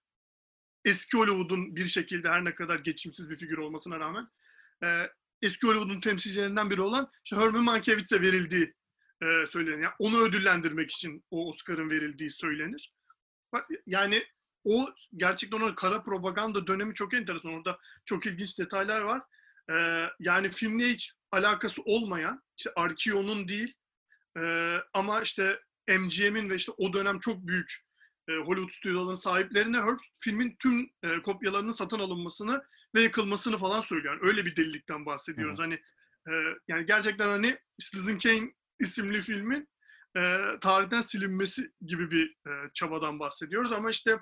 eski 0.84 1.16
Hollywood'un 1.16 1.76
bir 1.76 1.84
şekilde 1.84 2.28
her 2.28 2.44
ne 2.44 2.54
kadar 2.54 2.78
geçimsiz 2.78 3.30
bir 3.30 3.36
figür 3.36 3.58
olmasına 3.58 4.00
rağmen 4.00 4.28
e, 4.84 5.08
eski 5.42 5.66
Hollywood'un 5.66 6.00
temsilcilerinden 6.00 6.70
biri 6.70 6.80
olan 6.80 7.10
işte 7.24 7.36
Herman 7.36 7.64
Mankiewicz'e 7.64 8.20
verildiği 8.20 8.74
e, 9.22 9.46
söylenir. 9.46 9.82
Yani 9.82 9.94
onu 9.98 10.22
ödüllendirmek 10.22 10.90
için 10.90 11.24
o 11.30 11.50
Oscar'ın 11.50 11.90
verildiği 11.90 12.30
söylenir. 12.30 12.92
Yani 13.86 14.24
o 14.64 14.88
gerçekten 15.16 15.56
onun 15.56 15.74
kara 15.74 16.02
propaganda 16.02 16.66
dönemi 16.66 16.94
çok 16.94 17.14
enteresan. 17.14 17.52
Orada 17.52 17.78
çok 18.04 18.26
ilginç 18.26 18.58
detaylar 18.58 19.00
var. 19.00 19.22
Ee, 19.70 20.06
yani 20.20 20.50
filmle 20.50 20.90
hiç 20.90 21.12
alakası 21.30 21.82
olmayan, 21.82 22.42
işte 22.56 22.70
Arkeo'nun 22.76 23.48
değil 23.48 23.74
e, 24.38 24.76
ama 24.94 25.22
işte 25.22 25.60
MGM'in 25.88 26.50
ve 26.50 26.54
işte 26.54 26.72
o 26.76 26.92
dönem 26.92 27.18
çok 27.18 27.46
büyük 27.46 27.84
e, 28.28 28.32
Hollywood 28.32 28.70
stüdyolarının 28.70 29.14
sahiplerine 29.14 29.76
Herbst 29.76 30.04
filmin 30.20 30.56
tüm 30.58 30.90
e, 31.02 31.22
kopyalarının 31.22 31.72
satın 31.72 31.98
alınmasını 31.98 32.62
ve 32.94 33.02
yakılmasını 33.02 33.58
falan 33.58 33.80
söylüyor. 33.80 34.14
Yani 34.14 34.28
öyle 34.28 34.46
bir 34.46 34.56
delilikten 34.56 35.06
bahsediyoruz. 35.06 35.58
Hı. 35.58 35.62
Hani 35.62 35.74
e, 36.28 36.32
yani 36.68 36.86
gerçekten 36.86 37.28
hani 37.28 37.58
Citizen 37.80 38.18
Kane 38.18 38.52
isimli 38.80 39.20
filmin 39.20 39.68
e, 40.16 40.20
tarihten 40.60 41.00
silinmesi 41.00 41.72
gibi 41.86 42.10
bir 42.10 42.28
e, 42.46 42.70
çabadan 42.74 43.18
bahsediyoruz. 43.18 43.72
Ama 43.72 43.90
işte 43.90 44.18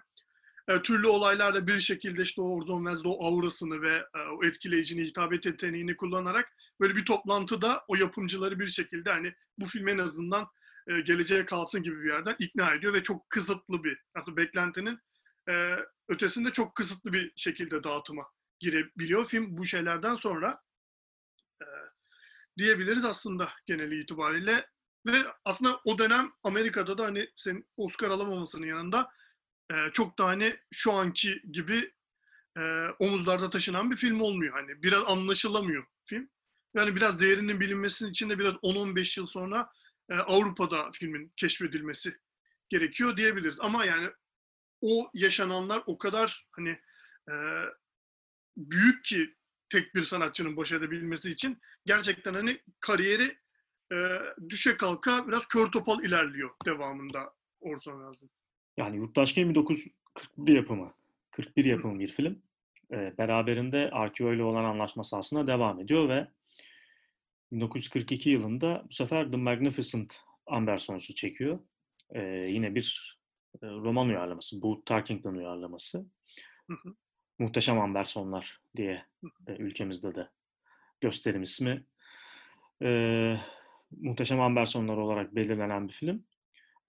e, 0.68 0.82
türlü 0.82 1.06
olaylarla 1.06 1.66
bir 1.66 1.78
şekilde 1.78 2.22
işte 2.22 2.40
o 2.40 2.44
Orson 2.44 2.78
Welles'de 2.78 3.08
o 3.08 3.24
aurasını 3.24 3.82
ve 3.82 3.96
e, 4.14 4.18
o 4.18 4.44
etkileyicini, 4.44 5.04
hitabet 5.04 5.46
yeteneğini 5.46 5.96
kullanarak 5.96 6.52
böyle 6.80 6.96
bir 6.96 7.04
toplantıda 7.04 7.84
o 7.88 7.96
yapımcıları 7.96 8.58
bir 8.58 8.66
şekilde 8.66 9.10
hani 9.10 9.34
bu 9.58 9.66
film 9.66 9.88
en 9.88 9.98
azından 9.98 10.46
e, 10.86 11.00
geleceğe 11.00 11.46
kalsın 11.46 11.82
gibi 11.82 12.02
bir 12.02 12.08
yerden 12.08 12.36
ikna 12.38 12.74
ediyor 12.74 12.92
ve 12.92 13.02
çok 13.02 13.30
kısıtlı 13.30 13.84
bir 13.84 13.98
aslında 14.14 14.36
beklentinin 14.36 14.98
e, 15.48 15.76
ötesinde 16.08 16.52
çok 16.52 16.74
kısıtlı 16.74 17.12
bir 17.12 17.32
şekilde 17.36 17.84
dağıtıma 17.84 18.26
girebiliyor 18.60 19.24
film 19.24 19.56
bu 19.56 19.66
şeylerden 19.66 20.14
sonra 20.14 20.62
e, 21.62 21.66
diyebiliriz 22.58 23.04
aslında 23.04 23.48
geneli 23.66 24.00
itibariyle 24.00 24.66
ve 25.06 25.24
aslında 25.44 25.80
o 25.84 25.98
dönem 25.98 26.32
Amerika'da 26.42 26.98
da 26.98 27.04
hani 27.04 27.28
senin 27.36 27.68
Oscar 27.76 28.10
alamamasının 28.10 28.66
yanında 28.66 29.10
e, 29.70 29.74
çok 29.92 30.18
da 30.18 30.26
hani 30.26 30.56
şu 30.72 30.92
anki 30.92 31.42
gibi 31.52 31.92
e, 32.58 32.86
omuzlarda 32.98 33.50
taşınan 33.50 33.90
bir 33.90 33.96
film 33.96 34.20
olmuyor. 34.20 34.52
Hani 34.52 34.82
biraz 34.82 35.02
anlaşılamıyor 35.06 35.84
film. 36.04 36.30
Yani 36.74 36.96
biraz 36.96 37.20
değerinin 37.20 37.60
bilinmesi 37.60 38.08
için 38.08 38.30
de 38.30 38.38
biraz 38.38 38.52
10-15 38.52 39.20
yıl 39.20 39.26
sonra 39.26 39.70
e, 40.10 40.14
Avrupa'da 40.14 40.90
filmin 40.92 41.32
keşfedilmesi 41.36 42.18
gerekiyor 42.68 43.16
diyebiliriz. 43.16 43.60
Ama 43.60 43.84
yani 43.84 44.10
o 44.80 45.10
yaşananlar 45.14 45.82
o 45.86 45.98
kadar 45.98 46.46
hani 46.52 46.80
e, 47.30 47.34
büyük 48.60 49.04
ki 49.04 49.34
tek 49.68 49.94
bir 49.94 50.02
sanatçının 50.02 50.56
baş 50.56 50.72
edebilmesi 50.72 51.30
için 51.30 51.58
gerçekten 51.86 52.34
hani 52.34 52.60
kariyeri 52.80 53.38
e, 53.92 53.96
düşe 54.48 54.76
kalka 54.76 55.28
biraz 55.28 55.48
kör 55.48 55.66
topal 55.66 56.04
ilerliyor 56.04 56.50
devamında 56.66 57.34
Orson 57.60 57.92
Welles'in. 57.92 58.30
Yani 58.76 58.96
Yurttaş 58.96 59.36
1941 59.36 60.54
yapımı. 60.54 60.94
41 61.30 61.64
yapımı 61.64 62.00
bir 62.00 62.08
film. 62.08 62.42
E, 62.92 63.14
beraberinde 63.18 63.90
RKO 63.90 64.32
ile 64.32 64.42
olan 64.42 64.64
anlaşması 64.64 65.16
aslında 65.16 65.46
devam 65.46 65.80
ediyor 65.80 66.08
ve 66.08 66.28
1942 67.52 68.30
yılında 68.30 68.84
bu 68.88 68.94
sefer 68.94 69.30
The 69.30 69.36
Magnificent 69.36 70.16
Andersons'u 70.46 71.14
çekiyor. 71.14 71.58
E, 72.10 72.20
yine 72.48 72.74
bir 72.74 73.18
e, 73.62 73.66
roman 73.66 74.08
uyarlaması, 74.08 74.62
Booth 74.62 74.86
Tarkington 74.86 75.34
uyarlaması. 75.34 75.98
Hı 76.66 76.76
hı. 76.82 76.94
Muhteşem 77.40 77.80
Andersonlar 77.80 78.60
diye 78.76 79.04
e, 79.46 79.52
ülkemizde 79.52 80.14
de 80.14 80.28
gösterim 81.00 81.42
ismi. 81.42 81.86
E, 82.82 83.36
Muhteşem 83.90 84.40
Andersonlar 84.40 84.96
olarak 84.96 85.34
belirlenen 85.34 85.88
bir 85.88 85.92
film. 85.92 86.26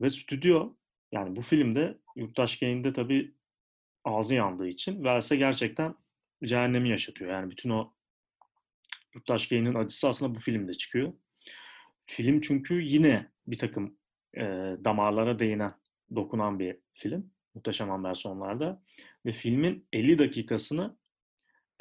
Ve 0.02 0.10
stüdyo 0.10 0.76
yani 1.12 1.36
bu 1.36 1.42
filmde 1.42 1.98
Yurttaş 2.16 2.60
Gain'de 2.60 2.94
tabii 2.94 3.36
ağzı 4.04 4.36
yandığı 4.36 4.68
için 4.68 4.96
Wells'e 4.96 5.36
gerçekten 5.36 5.96
cehennemi 6.44 6.90
yaşatıyor. 6.90 7.32
Yani 7.32 7.52
bütün 7.52 7.70
o 7.70 7.94
Yurttaş 9.16 9.50
Gain'in 9.50 9.76
acısı 9.76 10.10
aslında 10.10 10.36
bu 10.36 10.40
filmde 10.40 10.74
çıkıyor. 10.74 11.14
Film 12.06 12.42
çünkü 12.42 12.82
yine 12.82 13.32
bir 13.48 13.58
takım 13.58 13.98
e, 14.38 14.42
damarlara 14.86 15.40
değinen, 15.40 15.74
dokunan 16.16 16.60
bir 16.60 16.78
film. 16.94 17.32
Muhteşem 17.54 17.92
Amber 17.92 18.16
sonlarda. 18.16 18.82
Ve 19.26 19.32
filmin 19.32 19.88
50 19.94 20.20
dakikasını 20.20 20.98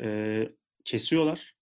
e, 0.02 0.49
kesiyorlar. 0.85 1.54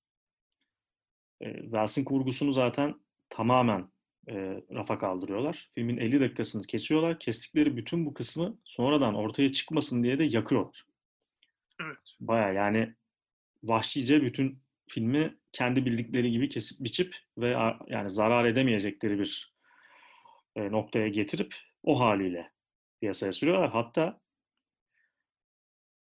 E, 1.41 1.61
Wells'in 1.61 2.05
kurgusunu 2.05 2.53
zaten 2.53 2.95
tamamen 3.29 3.89
e, 4.29 4.35
rafa 4.75 4.99
kaldırıyorlar. 4.99 5.71
Filmin 5.75 5.97
50 5.97 6.21
dakikasını 6.21 6.63
kesiyorlar. 6.63 7.19
Kestikleri 7.19 7.77
bütün 7.77 8.07
bu 8.07 8.15
kısmı 8.15 8.59
sonradan 8.65 9.15
ortaya 9.15 9.53
çıkmasın 9.53 10.03
diye 10.03 10.19
de 10.19 10.25
yakıyorlar. 10.25 10.87
Evet. 11.81 12.17
Baya 12.21 12.53
yani 12.53 12.95
vahşice 13.63 14.23
bütün 14.23 14.59
filmi 14.89 15.39
kendi 15.53 15.87
bildikleri 15.87 16.31
gibi 16.31 16.49
kesip 16.49 16.81
biçip 16.81 17.17
ve 17.39 17.57
yani 17.87 18.11
zarar 18.11 18.45
edemeyecekleri 18.45 19.19
bir 19.19 19.55
e, 20.57 20.73
noktaya 20.73 21.09
getirip 21.09 21.55
o 21.83 22.01
haliyle 22.01 22.51
piyasaya 23.01 23.33
sürüyorlar. 23.33 23.71
Hatta 23.71 24.21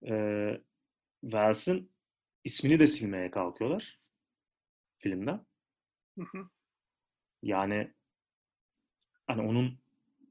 e, 0.07 0.61
Wells'in 1.21 1.91
ismini 2.45 2.81
de 2.81 2.87
silmeye 2.87 3.31
kalkıyorlar 3.31 4.01
filmden. 4.99 5.47
Hı 6.19 6.25
hı. 6.33 6.49
Yani 7.43 7.95
hani 9.27 9.43
onun 9.43 9.79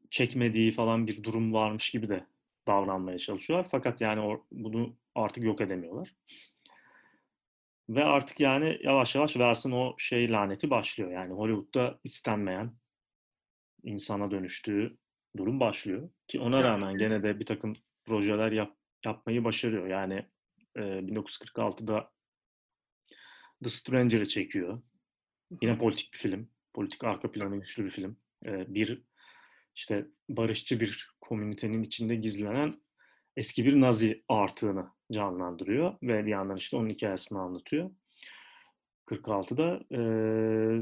çekmediği 0.10 0.72
falan 0.72 1.08
bir 1.08 1.24
durum 1.24 1.54
varmış 1.54 1.90
gibi 1.90 2.10
de 2.10 2.26
davranmaya 2.68 3.18
çalışıyorlar. 3.18 3.68
Fakat 3.72 4.02
yani 4.02 4.22
or, 4.22 4.40
bunu 4.52 4.96
artık 5.16 5.44
yok 5.44 5.62
edemiyorlar. 5.62 6.16
Ve 7.90 8.04
artık 8.04 8.40
yani 8.40 8.80
yavaş 8.84 9.16
yavaş 9.16 9.34
Wells'in 9.34 9.72
o 9.72 9.96
şey 9.98 10.32
laneti 10.32 10.70
başlıyor. 10.70 11.12
Yani 11.12 11.34
Hollywood'da 11.34 12.00
istenmeyen 12.04 12.74
insana 13.84 14.32
dönüştüğü 14.32 14.98
durum 15.38 15.60
başlıyor. 15.60 16.10
Ki 16.28 16.40
ona 16.40 16.64
rağmen 16.64 16.96
gene 16.96 17.24
de 17.24 17.40
bir 17.40 17.46
takım 17.46 17.74
projeler 18.06 18.52
yap, 18.52 18.79
yapmayı 19.06 19.44
başarıyor. 19.44 19.88
Yani 19.88 20.26
e, 20.76 20.82
1946'da 20.82 22.12
The 23.64 23.70
Stranger'ı 23.70 24.28
çekiyor. 24.28 24.82
Yine 25.62 25.78
politik 25.78 26.14
bir 26.14 26.18
film. 26.18 26.50
Politik 26.74 27.04
arka 27.04 27.32
planı 27.32 27.58
güçlü 27.58 27.86
bir 27.86 27.90
film. 27.90 28.18
E, 28.46 28.74
bir 28.74 29.04
işte 29.76 30.06
barışçı 30.30 30.80
bir 30.80 31.16
komünitenin 31.22 31.84
içinde 31.84 32.16
gizlenen 32.16 32.82
eski 33.38 33.66
bir 33.66 33.82
Nazi 33.82 34.24
artığını 34.28 34.88
canlandırıyor 35.12 35.96
ve 36.04 36.26
bir 36.26 36.32
yandan 36.32 36.58
işte 36.58 36.78
onun 36.78 36.90
hikayesini 36.90 37.40
anlatıyor. 37.40 37.92
46'da 39.08 39.96
e, 39.96 40.02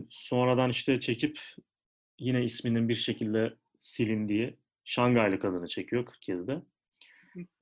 sonradan 0.09 0.69
işte 0.69 0.99
çekip 0.99 1.39
yine 2.19 2.43
isminin 2.43 2.89
bir 2.89 2.95
şekilde 2.95 3.53
silindiği 3.79 4.57
Şangaylı 4.85 5.39
Kadını 5.39 5.67
çekiyor 5.67 6.05
47'de. 6.05 6.61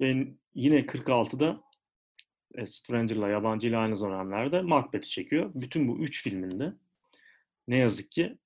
Ve 0.02 0.28
yine 0.56 0.80
46'da 0.80 1.64
e, 2.56 2.68
Stranger'la 2.68 3.30
yabancı 3.30 3.68
ile 3.68 3.78
aynı 3.78 3.98
zamanlarda 3.98 4.64
Macbeth'i 4.64 5.10
çekiyor. 5.10 5.52
Bütün 5.56 5.88
bu 5.88 5.98
üç 5.98 6.24
filminde 6.24 6.74
ne 7.68 7.78
yazık 7.78 8.12
ki 8.12 8.38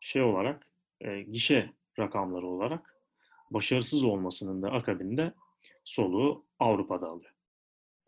şey 0.00 0.22
olarak 0.22 0.66
e, 1.00 1.22
gişe 1.22 1.70
rakamları 1.98 2.46
olarak 2.46 2.94
başarısız 3.50 4.04
olmasının 4.04 4.62
da 4.62 4.72
akabinde 4.72 5.34
soluğu 5.84 6.44
Avrupa'da 6.58 7.06
alıyor. 7.06 7.30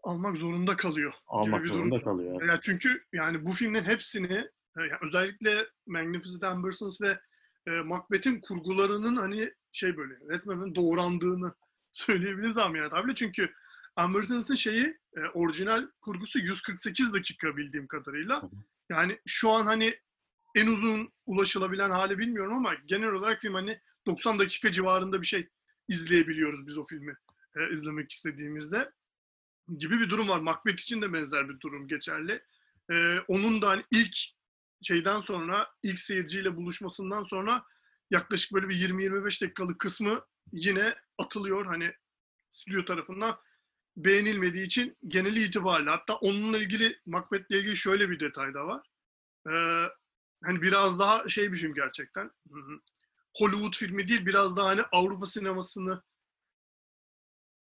Almak 0.03 0.37
zorunda 0.37 0.77
kalıyor. 0.77 1.13
Almak 1.27 1.67
zorunda 1.67 1.95
durum. 1.95 2.05
kalıyor. 2.05 2.43
Yani 2.43 2.61
çünkü 2.63 3.05
yani 3.13 3.45
bu 3.45 3.53
filmlerin 3.53 3.85
hepsini 3.85 4.33
e, 4.77 4.81
yani 4.81 4.99
özellikle 5.03 5.67
Magnificent 5.87 6.45
Ambersons 6.45 7.01
ve 7.01 7.19
e, 7.67 7.71
Macbeth'in 7.71 8.41
kurgularının 8.41 9.17
hani 9.17 9.53
şey 9.73 9.97
böyle 9.97 10.15
resmen 10.29 10.75
doğrandığını 10.75 11.53
söyleyebiliriz 11.93 12.59
ameliyat 12.59 12.93
abi. 12.93 13.15
Çünkü 13.15 13.53
Ambersons'ın 13.97 14.55
şeyi 14.55 14.99
e, 15.17 15.21
orijinal 15.35 15.87
kurgusu 16.01 16.39
148 16.39 17.15
dakika 17.15 17.57
bildiğim 17.57 17.87
kadarıyla. 17.87 18.51
Yani 18.91 19.21
şu 19.27 19.51
an 19.51 19.67
hani 19.67 19.99
en 20.55 20.67
uzun 20.67 21.13
ulaşılabilen 21.27 21.91
hali 21.91 22.19
bilmiyorum 22.19 22.57
ama 22.57 22.75
genel 22.87 23.09
olarak 23.09 23.41
film 23.41 23.55
hani 23.55 23.81
90 24.07 24.39
dakika 24.39 24.73
civarında 24.73 25.21
bir 25.23 25.27
şey 25.27 25.49
izleyebiliyoruz 25.89 26.67
biz 26.67 26.79
o 26.79 26.85
filmi 26.85 27.17
e, 27.57 27.73
izlemek 27.73 28.13
istediğimizde 28.13 28.91
gibi 29.79 30.01
bir 30.01 30.11
durum 30.11 30.29
var. 30.29 30.41
Macbeth 30.41 30.83
için 30.83 31.03
de 31.03 31.13
benzer 31.13 31.49
bir 31.49 31.61
durum 31.61 31.89
geçerli. 31.89 32.43
E, 32.91 33.19
onun 33.29 33.63
da 33.63 33.69
hani 33.69 33.83
ilk 33.91 34.17
şeyden 34.83 35.21
sonra 35.21 35.69
ilk 35.83 35.99
seyirciyle 35.99 36.57
buluşmasından 36.57 37.25
sonra 37.25 37.65
yaklaşık 38.11 38.53
böyle 38.53 38.69
bir 38.69 38.89
20-25 38.89 39.43
dakikalık 39.43 39.79
kısmı 39.79 40.25
yine 40.53 40.95
atılıyor 41.25 41.67
hani 41.67 41.95
stüdyo 42.51 42.85
tarafından 42.85 43.39
beğenilmediği 43.97 44.67
için 44.67 44.97
geneli 45.09 45.43
itibariyle 45.43 45.91
hatta 45.91 46.15
onunla 46.15 46.59
ilgili 46.59 47.01
Macbeth'le 47.07 47.51
ilgili 47.51 47.77
şöyle 47.77 48.11
bir 48.11 48.21
detay 48.21 48.55
da 48.55 48.67
var. 48.67 48.87
Ee, 49.47 49.89
hani 50.45 50.63
biraz 50.63 50.99
daha 50.99 51.29
şey 51.29 51.53
bir 51.53 51.57
film 51.57 51.75
gerçekten. 51.75 52.31
Hollywood 53.37 53.77
filmi 53.77 54.09
değil 54.09 54.27
biraz 54.27 54.57
daha 54.57 54.67
hani 54.67 54.83
Avrupa 54.93 55.27
sinemasını 55.27 56.03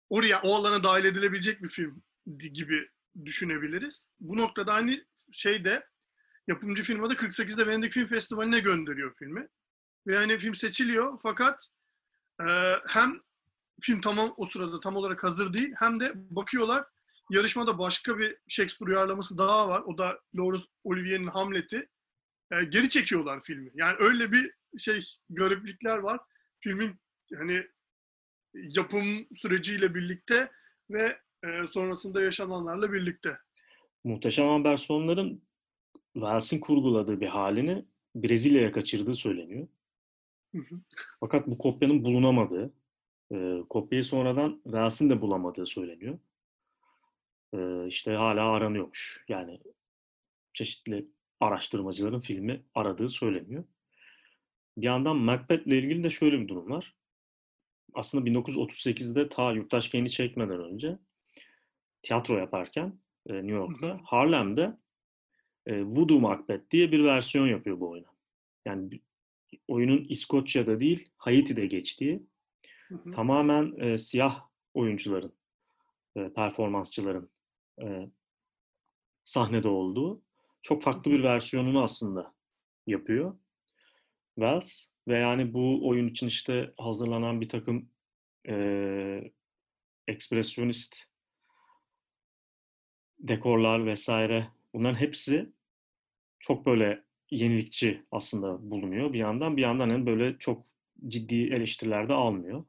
oraya 0.09 0.41
o 0.41 0.55
alana 0.55 0.83
dahil 0.83 1.05
edilebilecek 1.05 1.63
bir 1.63 1.67
film 1.67 2.03
gibi 2.38 2.89
düşünebiliriz. 3.25 4.07
Bu 4.19 4.38
noktada 4.38 4.73
hani 4.73 5.05
şeyde 5.31 5.88
yapımcı 6.47 6.83
firma 6.83 7.09
da 7.09 7.13
48'de 7.13 7.67
Venedik 7.67 7.91
Film 7.91 8.07
Festivali'ne 8.07 8.59
gönderiyor 8.59 9.15
filmi. 9.15 9.47
Ve 10.07 10.15
yani 10.15 10.38
film 10.38 10.55
seçiliyor 10.55 11.19
fakat 11.23 11.67
e, 12.41 12.45
hem 12.88 13.21
film 13.81 14.01
tamam 14.01 14.33
o 14.37 14.45
sırada 14.45 14.79
tam 14.79 14.95
olarak 14.95 15.23
hazır 15.23 15.53
değil 15.53 15.73
hem 15.79 15.99
de 15.99 16.11
bakıyorlar 16.15 16.85
yarışmada 17.29 17.79
başka 17.79 18.17
bir 18.17 18.37
Shakespeare 18.47 18.91
uyarlaması 18.91 19.37
daha 19.37 19.69
var. 19.69 19.81
O 19.81 19.97
da 19.97 20.19
Laurence 20.35 20.65
Olivier'in 20.83 21.27
Hamlet'i. 21.27 21.87
E, 22.51 22.63
geri 22.63 22.89
çekiyorlar 22.89 23.41
filmi. 23.41 23.71
Yani 23.73 23.95
öyle 23.99 24.31
bir 24.31 24.51
şey 24.77 25.01
gariplikler 25.29 25.97
var. 25.97 26.19
Filmin 26.59 26.95
hani 27.37 27.63
yapım 28.53 29.27
süreciyle 29.35 29.95
birlikte 29.95 30.51
ve 30.89 31.19
e, 31.43 31.67
sonrasında 31.67 32.21
yaşananlarla 32.21 32.93
birlikte. 32.93 33.37
Muhteşem 34.03 34.47
Amber 34.47 34.77
sonların 34.77 35.43
Wells'in 36.13 36.59
kurguladığı 36.59 37.21
bir 37.21 37.27
halini 37.27 37.85
Brezilya'ya 38.15 38.71
kaçırdığı 38.71 39.15
söyleniyor. 39.15 39.67
Fakat 41.19 41.47
bu 41.47 41.57
kopyanın 41.57 42.03
bulunamadığı, 42.03 42.73
e, 43.31 43.63
kopyayı 43.69 44.05
sonradan 44.05 44.61
Wells'in 44.63 45.09
de 45.09 45.21
bulamadığı 45.21 45.65
söyleniyor. 45.65 46.19
E, 47.53 47.87
işte 47.87 48.11
hala 48.11 48.51
aranıyormuş. 48.51 49.25
Yani 49.27 49.59
çeşitli 50.53 51.07
araştırmacıların 51.39 52.19
filmi 52.19 52.63
aradığı 52.75 53.09
söyleniyor. 53.09 53.63
Bir 54.77 54.85
yandan 54.85 55.15
Macbeth'le 55.15 55.67
ilgili 55.67 56.03
de 56.03 56.09
şöyle 56.09 56.39
bir 56.39 56.47
durum 56.47 56.69
var. 56.69 56.95
Aslında 57.93 58.29
1938'de 58.29 59.29
ta 59.29 59.51
Yurttaş 59.51 59.91
Gen'i 59.91 60.09
çekmeden 60.09 60.59
önce 60.59 60.97
tiyatro 62.01 62.37
yaparken 62.37 62.99
e, 63.29 63.33
New 63.33 63.51
York'ta 63.51 63.99
Harlem'de 64.03 64.77
e, 65.65 65.83
Voodoo 65.83 66.19
Macbeth 66.19 66.71
diye 66.71 66.91
bir 66.91 67.03
versiyon 67.03 67.47
yapıyor 67.47 67.79
bu 67.79 67.89
oyuna. 67.89 68.07
Yani 68.65 69.01
oyunun 69.67 70.05
İskoçya'da 70.09 70.79
değil 70.79 71.09
Haiti'de 71.17 71.65
geçtiği 71.65 72.23
hı 72.89 72.95
hı. 72.95 73.12
tamamen 73.12 73.73
e, 73.78 73.97
siyah 73.97 74.47
oyuncuların, 74.73 75.34
e, 76.15 76.34
performansçıların 76.34 77.30
e, 77.82 78.10
sahnede 79.25 79.67
olduğu 79.67 80.21
çok 80.62 80.84
farklı 80.84 81.12
bir 81.12 81.23
versiyonunu 81.23 81.84
aslında 81.84 82.34
yapıyor 82.88 83.38
Wells 84.36 84.86
ve 85.08 85.17
yani 85.17 85.54
bu 85.54 85.88
oyun 85.88 86.08
için 86.08 86.28
işte 86.28 86.73
hazırlanan 86.78 87.41
bir 87.41 87.49
takım 87.49 87.89
e, 88.47 89.32
ekspresyonist 90.08 91.06
dekorlar 93.19 93.86
vesaire 93.86 94.47
bunların 94.73 94.99
hepsi 94.99 95.49
çok 96.39 96.65
böyle 96.65 97.04
yenilikçi 97.32 98.04
aslında 98.12 98.71
bulunuyor 98.71 99.13
bir 99.13 99.19
yandan. 99.19 99.58
Bir 99.58 99.62
yandan 99.62 99.89
hem 99.89 100.06
böyle 100.06 100.38
çok 100.38 100.65
ciddi 101.08 101.36
eleştiriler 101.36 102.10
de 102.10 102.13
almıyor. 102.13 102.63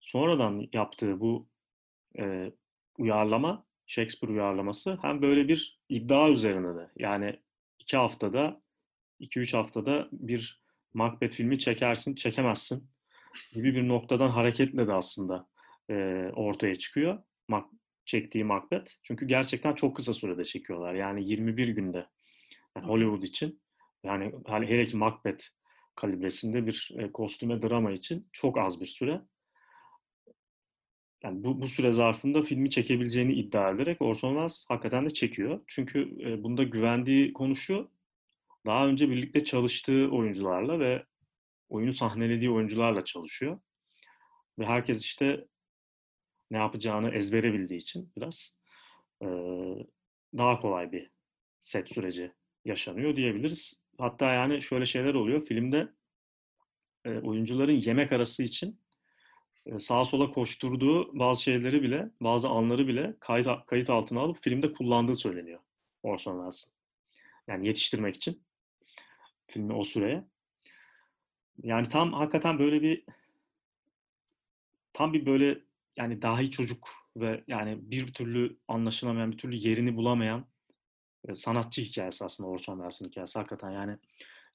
Sonradan 0.00 0.68
yaptığı 0.72 1.20
bu 1.20 1.48
e, 2.18 2.52
uyarlama, 2.98 3.64
Shakespeare 3.86 4.32
uyarlaması 4.32 4.98
hem 5.02 5.22
böyle 5.22 5.48
bir 5.48 5.80
iddia 5.88 6.30
üzerine 6.30 6.76
de. 6.76 6.90
Yani 6.96 7.40
iki 7.78 7.96
haftada, 7.96 8.62
iki 9.18 9.40
üç 9.40 9.54
haftada 9.54 10.08
bir 10.12 10.62
Macbeth 10.94 11.34
filmi 11.34 11.58
çekersin, 11.58 12.14
çekemezsin 12.14 12.90
gibi 13.52 13.74
bir 13.74 13.88
noktadan 13.88 14.28
hareketle 14.28 14.86
de 14.86 14.92
aslında 14.92 15.48
e, 15.90 15.94
ortaya 16.34 16.74
çıkıyor. 16.74 17.18
Mac, 17.48 17.66
çektiği 18.04 18.44
Macbeth. 18.44 18.92
Çünkü 19.02 19.26
gerçekten 19.26 19.74
çok 19.74 19.96
kısa 19.96 20.14
sürede 20.14 20.44
çekiyorlar. 20.44 20.94
Yani 20.94 21.24
21 21.24 21.68
günde 21.68 22.06
yani 22.76 22.86
Hollywood 22.86 23.22
için 23.22 23.62
yani 24.04 24.32
hele 24.46 24.86
ki 24.86 24.96
Macbeth 24.96 25.44
kalibresinde 25.94 26.66
bir 26.66 26.90
e, 26.98 27.12
kostüme 27.12 27.62
drama 27.62 27.92
için 27.92 28.28
çok 28.32 28.58
az 28.58 28.80
bir 28.80 28.86
süre. 28.86 29.20
Yani 31.22 31.44
bu, 31.44 31.62
bu 31.62 31.68
süre 31.68 31.92
zarfında 31.92 32.42
filmi 32.42 32.70
çekebileceğini 32.70 33.32
iddia 33.32 33.70
ederek 33.70 34.02
Orson 34.02 34.28
Welles 34.28 34.64
hakikaten 34.68 35.04
de 35.06 35.10
çekiyor. 35.10 35.60
Çünkü 35.66 36.16
e, 36.20 36.42
bunda 36.42 36.62
güvendiği 36.62 37.32
konu 37.32 37.54
daha 38.66 38.88
önce 38.88 39.10
birlikte 39.10 39.44
çalıştığı 39.44 40.08
oyuncularla 40.10 40.80
ve 40.80 41.04
oyunu 41.68 41.92
sahnelediği 41.92 42.50
oyuncularla 42.50 43.04
çalışıyor. 43.04 43.60
Ve 44.58 44.66
herkes 44.66 45.04
işte 45.04 45.46
ne 46.50 46.56
yapacağını 46.58 47.10
ezbere 47.10 47.52
bildiği 47.52 47.78
için 47.78 48.12
biraz 48.16 48.58
e, 49.22 49.26
daha 50.38 50.60
kolay 50.60 50.92
bir 50.92 51.10
set 51.60 51.88
süreci 51.88 52.32
yaşanıyor 52.64 53.16
diyebiliriz. 53.16 53.84
Hatta 53.98 54.32
yani 54.32 54.62
şöyle 54.62 54.86
şeyler 54.86 55.14
oluyor. 55.14 55.40
Filmde 55.42 55.88
e, 57.04 57.18
oyuncuların 57.18 57.72
yemek 57.72 58.12
arası 58.12 58.42
için 58.42 58.80
sağa 59.78 60.04
sola 60.04 60.30
koşturduğu 60.30 61.18
bazı 61.18 61.42
şeyleri 61.42 61.82
bile, 61.82 62.10
bazı 62.20 62.48
anları 62.48 62.88
bile 62.88 63.14
kayıt, 63.20 63.48
kayıt 63.66 63.90
altına 63.90 64.20
alıp 64.20 64.42
filmde 64.42 64.72
kullandığı 64.72 65.14
söyleniyor 65.14 65.60
Orson 66.02 66.32
Welles'ın. 66.32 66.72
Yani 67.48 67.66
yetiştirmek 67.66 68.16
için 68.16 68.42
filmi 69.46 69.72
o 69.72 69.84
süreye. 69.84 70.24
Yani 71.62 71.88
tam 71.88 72.12
hakikaten 72.12 72.58
böyle 72.58 72.82
bir 72.82 73.04
tam 74.92 75.12
bir 75.12 75.26
böyle 75.26 75.60
yani 75.96 76.22
dahi 76.22 76.50
çocuk 76.50 76.88
ve 77.16 77.44
yani 77.46 77.90
bir 77.90 78.12
türlü 78.12 78.58
anlaşılamayan, 78.68 79.32
bir 79.32 79.38
türlü 79.38 79.56
yerini 79.56 79.96
bulamayan 79.96 80.46
sanatçı 81.34 81.82
hikayesi 81.82 82.24
aslında 82.24 82.50
Orson 82.50 82.74
Welles'in 82.74 83.04
hikayesi 83.08 83.38
hakikaten 83.38 83.70
yani, 83.70 83.98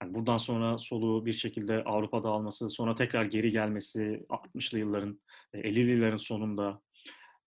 yani 0.01 0.13
buradan 0.13 0.37
sonra 0.37 0.77
soluğu 0.77 1.25
bir 1.25 1.33
şekilde 1.33 1.83
Avrupa'da 1.83 2.29
alması, 2.29 2.69
sonra 2.69 2.95
tekrar 2.95 3.25
geri 3.25 3.51
gelmesi 3.51 4.25
60'lı 4.29 4.79
yılların, 4.79 5.21
50'li 5.53 5.91
e, 5.91 5.93
yılların 5.93 6.17
sonunda 6.17 6.81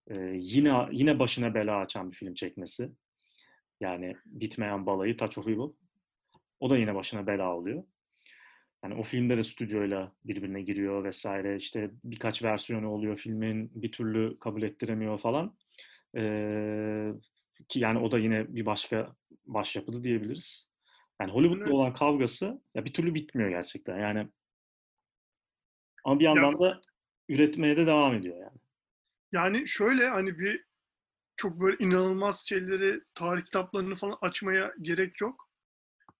e, 0.06 0.20
yine 0.34 0.88
yine 0.92 1.18
başına 1.18 1.54
bela 1.54 1.76
açan 1.76 2.10
bir 2.10 2.16
film 2.16 2.34
çekmesi. 2.34 2.90
Yani 3.80 4.16
bitmeyen 4.26 4.86
balayı 4.86 5.16
Touch 5.16 5.38
of 5.38 5.48
Evil. 5.48 5.72
O 6.60 6.70
da 6.70 6.78
yine 6.78 6.94
başına 6.94 7.26
bela 7.26 7.56
oluyor. 7.56 7.84
Yani 8.84 8.94
o 8.94 9.02
filmde 9.02 9.36
de 9.36 9.44
stüdyoyla 9.44 10.12
birbirine 10.24 10.62
giriyor 10.62 11.04
vesaire. 11.04 11.56
İşte 11.56 11.90
birkaç 12.04 12.42
versiyonu 12.42 12.90
oluyor 12.90 13.16
filmin 13.16 13.70
bir 13.74 13.92
türlü 13.92 14.38
kabul 14.38 14.62
ettiremiyor 14.62 15.18
falan. 15.18 15.56
Ee, 16.16 17.12
ki 17.68 17.80
yani 17.80 17.98
o 17.98 18.10
da 18.12 18.18
yine 18.18 18.54
bir 18.54 18.66
başka 18.66 19.16
başyapıtı 19.46 20.04
diyebiliriz. 20.04 20.68
Yani 21.20 21.32
Hollywood'la 21.32 21.72
olan 21.72 21.92
kavgası 21.92 22.62
ya 22.74 22.84
bir 22.84 22.92
türlü 22.92 23.14
bitmiyor 23.14 23.50
gerçekten. 23.50 23.98
Yani 23.98 24.28
ama 26.04 26.20
bir 26.20 26.24
yandan 26.24 26.52
ya, 26.52 26.60
da 26.60 26.80
üretmeye 27.28 27.76
de 27.76 27.86
devam 27.86 28.14
ediyor 28.14 28.36
yani. 28.36 28.58
Yani 29.32 29.68
şöyle 29.68 30.08
hani 30.08 30.38
bir 30.38 30.64
çok 31.36 31.60
böyle 31.60 31.76
inanılmaz 31.78 32.46
şeyleri, 32.48 33.00
tarih 33.14 33.44
kitaplarını 33.44 33.96
falan 33.96 34.18
açmaya 34.20 34.74
gerek 34.82 35.20
yok. 35.20 35.48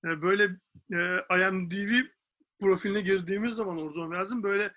Böyle 0.04 0.44
e, 0.92 0.98
IMDb 1.38 2.06
profiline 2.60 3.00
girdiğimiz 3.00 3.54
zaman 3.54 3.78
Orson 3.78 4.10
Welles'in 4.10 4.42
böyle 4.42 4.72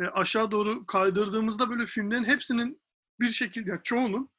e, 0.00 0.04
aşağı 0.04 0.50
doğru 0.50 0.86
kaydırdığımızda 0.86 1.70
böyle 1.70 1.86
filmlerin 1.86 2.24
hepsinin 2.24 2.80
bir 3.20 3.28
şekilde 3.28 3.70
yani 3.70 3.80
çoğunun 3.84 4.30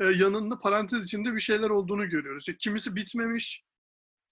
e, 0.00 0.04
yanında 0.04 0.60
parantez 0.60 1.04
içinde 1.04 1.34
bir 1.34 1.40
şeyler 1.40 1.70
olduğunu 1.70 2.08
görüyoruz. 2.08 2.42
İşte 2.42 2.56
kimisi 2.58 2.96
bitmemiş, 2.96 3.64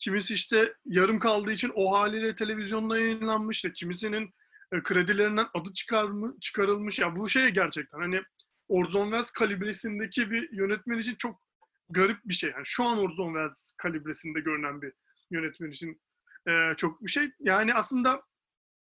kimisi 0.03 0.35
işte 0.35 0.75
yarım 0.85 1.19
kaldığı 1.19 1.53
için 1.53 1.73
o 1.75 1.93
haliyle 1.93 2.35
televizyonda 2.35 2.99
yayınlanmış, 2.99 3.57
işte 3.57 3.73
kimisinin 3.73 4.35
e, 4.73 4.83
kredilerinden 4.83 5.47
adı 5.55 5.73
çıkarmı, 5.73 6.41
çıkarılmış. 6.41 6.99
Ya 6.99 7.17
bu 7.17 7.29
şey 7.29 7.49
gerçekten 7.49 7.99
hani 7.99 8.23
Orson 8.69 9.05
Welles 9.05 9.31
kalibresindeki 9.31 10.31
bir 10.31 10.53
yönetmen 10.53 10.99
için 10.99 11.15
çok 11.15 11.43
garip 11.91 12.19
bir 12.25 12.35
şey. 12.35 12.51
Yani 12.51 12.67
şu 12.67 12.85
an 12.85 12.99
Orson 12.99 13.27
Welles 13.27 13.75
kalibresinde 13.77 14.41
görünen 14.41 14.83
bir 14.83 14.93
yönetmen 15.31 15.71
için 15.71 16.01
e, 16.49 16.53
çok 16.77 17.05
bir 17.05 17.11
şey. 17.11 17.31
Yani 17.41 17.75
aslında 17.75 18.23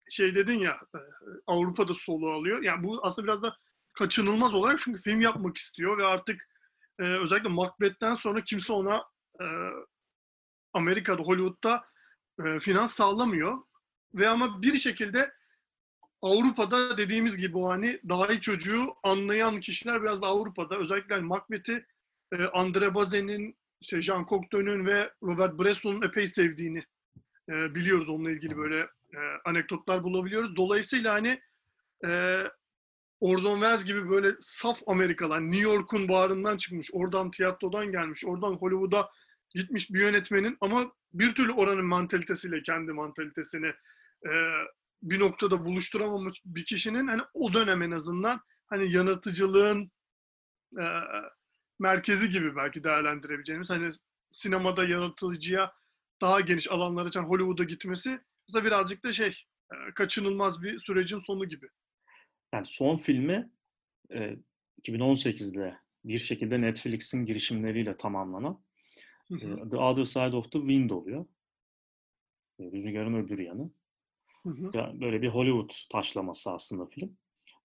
şey 0.10 0.36
dedin 0.36 0.60
ya 0.60 0.82
e, 0.96 1.00
Avrupa'da 1.48 1.94
solo 1.94 2.32
alıyor. 2.32 2.62
Yani 2.62 2.84
bu 2.84 3.06
aslında 3.06 3.28
biraz 3.28 3.42
da 3.42 3.58
kaçınılmaz 3.94 4.54
olarak 4.54 4.80
çünkü 4.80 5.02
film 5.02 5.22
yapmak 5.22 5.58
istiyor 5.58 5.98
ve 5.98 6.06
artık 6.06 6.48
e, 7.00 7.04
özellikle 7.04 7.50
Macbeth'ten 7.50 8.14
sonra 8.14 8.44
kimse 8.44 8.74
ona 8.74 9.04
e, 9.42 9.46
Amerika'da, 10.80 11.22
Hollywood'da 11.22 11.86
e, 12.46 12.60
finans 12.60 12.94
sağlamıyor. 12.94 13.58
Ve 14.14 14.30
ama 14.30 14.62
bir 14.62 14.78
şekilde 14.78 15.32
Avrupa'da 16.22 16.98
dediğimiz 16.98 17.38
gibi 17.38 17.58
o 17.58 17.70
hani 17.70 18.00
daha 18.10 18.28
iyi 18.28 18.42
çocuğu 18.42 18.86
anlayan 19.04 19.60
kişiler 19.60 20.02
biraz 20.04 20.22
da 20.22 20.28
Avrupa'da. 20.28 20.78
Özellikle 20.78 21.16
hani 21.16 21.26
Macbeth'i 21.26 21.86
e, 22.34 22.44
Andre 22.44 22.96
Bazin'in, 22.96 23.58
işte 23.82 24.02
Jean 24.02 24.26
Cocteau'nun 24.26 24.86
ve 24.86 25.12
Robert 25.24 25.60
Bresson'un 25.60 26.02
epey 26.02 26.28
sevdiğini 26.28 26.84
e, 27.50 27.76
biliyoruz. 27.76 28.10
Onunla 28.10 28.32
ilgili 28.32 28.58
böyle 28.58 28.80
e, 29.14 29.20
anekdotlar 29.46 30.04
bulabiliyoruz. 30.04 30.56
Dolayısıyla 30.56 31.14
hani 31.14 31.42
e, 32.06 32.44
Orson 33.20 33.60
Welles 33.60 33.86
gibi 33.86 34.10
böyle 34.10 34.36
saf 34.42 34.80
Amerikalı, 34.88 35.52
New 35.52 35.62
York'un 35.62 36.08
bağrından 36.08 36.58
çıkmış, 36.58 36.90
oradan 36.94 37.32
tiyatrodan 37.32 37.92
gelmiş, 37.92 38.26
oradan 38.26 38.54
Hollywood'a 38.54 39.10
gitmiş 39.50 39.94
bir 39.94 40.00
yönetmenin 40.00 40.58
ama 40.62 40.92
bir 41.14 41.36
türlü 41.36 41.52
oranın 41.52 41.86
mantalitesiyle 41.86 42.64
kendi 42.64 42.92
mantalitesini 42.92 43.68
e, 44.26 44.32
bir 45.04 45.20
noktada 45.20 45.66
buluşturamamış 45.66 46.42
bir 46.46 46.66
kişinin 46.66 47.08
hani 47.08 47.22
o 47.34 47.54
dönem 47.54 47.82
en 47.82 47.92
azından 47.92 48.42
hani 48.68 48.92
yaratıcılığın 48.92 49.92
e, 50.80 50.86
merkezi 51.80 52.30
gibi 52.30 52.56
belki 52.56 52.84
değerlendirebileceğimiz 52.84 53.70
hani 53.70 53.92
sinemada 54.32 54.86
yaratıcıya 54.86 55.72
daha 56.22 56.42
geniş 56.42 56.72
alanlar 56.72 57.06
açan 57.06 57.24
Hollywood'a 57.24 57.64
gitmesi 57.64 58.20
bize 58.48 58.64
birazcık 58.64 59.04
da 59.04 59.12
şey 59.12 59.44
e, 59.74 59.76
kaçınılmaz 59.96 60.64
bir 60.64 60.80
sürecin 60.80 61.20
sonu 61.20 61.50
gibi. 61.50 61.68
Yani 62.54 62.66
son 62.66 62.98
filmi 62.98 63.52
e, 64.14 64.36
2018'de 64.82 65.78
bir 66.06 66.18
şekilde 66.18 66.62
Netflix'in 66.62 67.26
girişimleriyle 67.26 67.98
tamamlanan. 67.98 68.64
The 69.70 69.78
Other 69.78 70.04
Side 70.04 70.36
of 70.36 70.52
the 70.52 70.60
Wind 70.60 70.90
oluyor. 70.90 71.26
Rüzgarın 72.60 73.14
öbür 73.14 73.40
yanı. 73.40 73.72
Hı 74.44 74.50
hı. 74.50 74.74
Böyle 75.02 75.22
bir 75.22 75.28
Hollywood 75.28 75.72
taşlaması 75.92 76.52
aslında 76.52 76.86
film. 76.86 77.18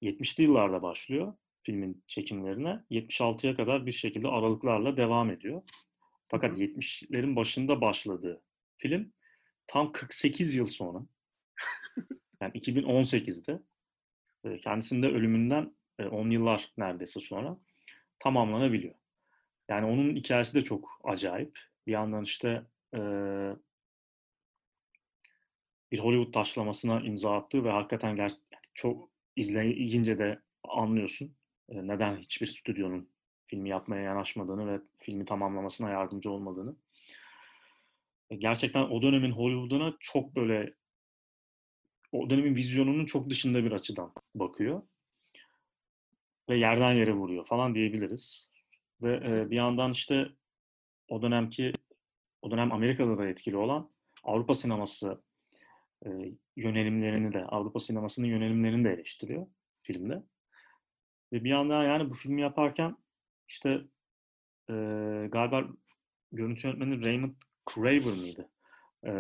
70'li 0.02 0.42
yıllarda 0.42 0.82
başlıyor 0.82 1.34
filmin 1.62 2.04
çekimlerine. 2.06 2.84
76'ya 2.90 3.56
kadar 3.56 3.86
bir 3.86 3.92
şekilde 3.92 4.28
aralıklarla 4.28 4.96
devam 4.96 5.30
ediyor. 5.30 5.62
Fakat 6.28 6.50
hı 6.50 6.56
hı. 6.56 6.60
70'lerin 6.60 7.36
başında 7.36 7.80
başladığı 7.80 8.42
film 8.76 9.12
tam 9.66 9.92
48 9.92 10.54
yıl 10.54 10.66
sonra 10.66 11.06
yani 12.40 12.52
2018'de 12.52 13.62
kendisinin 14.58 15.02
de 15.02 15.06
ölümünden 15.06 15.76
10 16.10 16.30
yıllar 16.30 16.72
neredeyse 16.76 17.20
sonra 17.20 17.58
tamamlanabiliyor. 18.18 18.94
Yani 19.68 19.86
onun 19.86 20.16
hikayesi 20.16 20.54
de 20.54 20.62
çok 20.62 21.00
acayip. 21.04 21.58
Bir 21.86 21.92
yandan 21.92 22.22
işte 22.22 22.64
bir 25.92 25.98
Hollywood 25.98 26.32
taşlamasına 26.32 27.00
imza 27.00 27.36
attığı 27.36 27.64
ve 27.64 27.70
hakikaten 27.70 28.16
ger- 28.16 28.38
çok 28.74 29.10
izleyince 29.36 30.18
de 30.18 30.40
anlıyorsun 30.64 31.36
neden 31.68 32.16
hiçbir 32.16 32.46
stüdyonun 32.46 33.08
filmi 33.46 33.68
yapmaya 33.68 34.02
yanaşmadığını 34.02 34.72
ve 34.72 34.80
filmi 34.98 35.24
tamamlamasına 35.24 35.90
yardımcı 35.90 36.30
olmadığını. 36.30 36.76
Gerçekten 38.38 38.82
o 38.82 39.02
dönemin 39.02 39.30
Hollywood'una 39.30 39.96
çok 40.00 40.36
böyle 40.36 40.74
o 42.12 42.30
dönemin 42.30 42.54
vizyonunun 42.54 43.06
çok 43.06 43.30
dışında 43.30 43.64
bir 43.64 43.72
açıdan 43.72 44.12
bakıyor. 44.34 44.82
Ve 46.48 46.56
yerden 46.56 46.92
yere 46.92 47.12
vuruyor 47.12 47.46
falan 47.46 47.74
diyebiliriz. 47.74 48.53
Ve 49.04 49.14
e, 49.16 49.50
bir 49.50 49.56
yandan 49.56 49.90
işte 49.90 50.28
o 51.08 51.22
dönemki, 51.22 51.72
o 52.42 52.50
dönem 52.50 52.72
Amerika'da 52.72 53.18
da 53.18 53.26
etkili 53.26 53.56
olan 53.56 53.90
Avrupa 54.22 54.54
sineması 54.54 55.22
e, 56.06 56.08
yönelimlerini 56.56 57.32
de, 57.32 57.44
Avrupa 57.44 57.78
sinemasının 57.78 58.26
yönelimlerini 58.26 58.84
de 58.84 58.92
eleştiriyor 58.92 59.46
filmde. 59.82 60.22
Ve 61.32 61.44
bir 61.44 61.50
yandan 61.50 61.84
yani 61.84 62.10
bu 62.10 62.14
filmi 62.14 62.40
yaparken 62.40 62.96
işte 63.48 63.70
e, 64.70 64.74
galiba 65.32 65.64
görüntü 66.32 66.66
yönetmeni 66.66 67.04
Raymond 67.04 67.34
Craver 67.74 68.16
mıydı? 68.22 68.50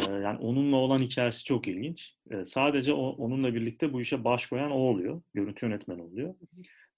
yani 0.08 0.38
onunla 0.38 0.76
olan 0.76 0.98
hikayesi 0.98 1.44
çok 1.44 1.68
ilginç. 1.68 2.16
sadece 2.46 2.92
o, 2.92 3.08
onunla 3.08 3.54
birlikte 3.54 3.92
bu 3.92 4.00
işe 4.00 4.24
baş 4.24 4.46
koyan 4.46 4.70
o 4.70 4.74
oluyor. 4.74 5.22
Görüntü 5.34 5.66
yönetmeni 5.66 6.02
oluyor. 6.02 6.34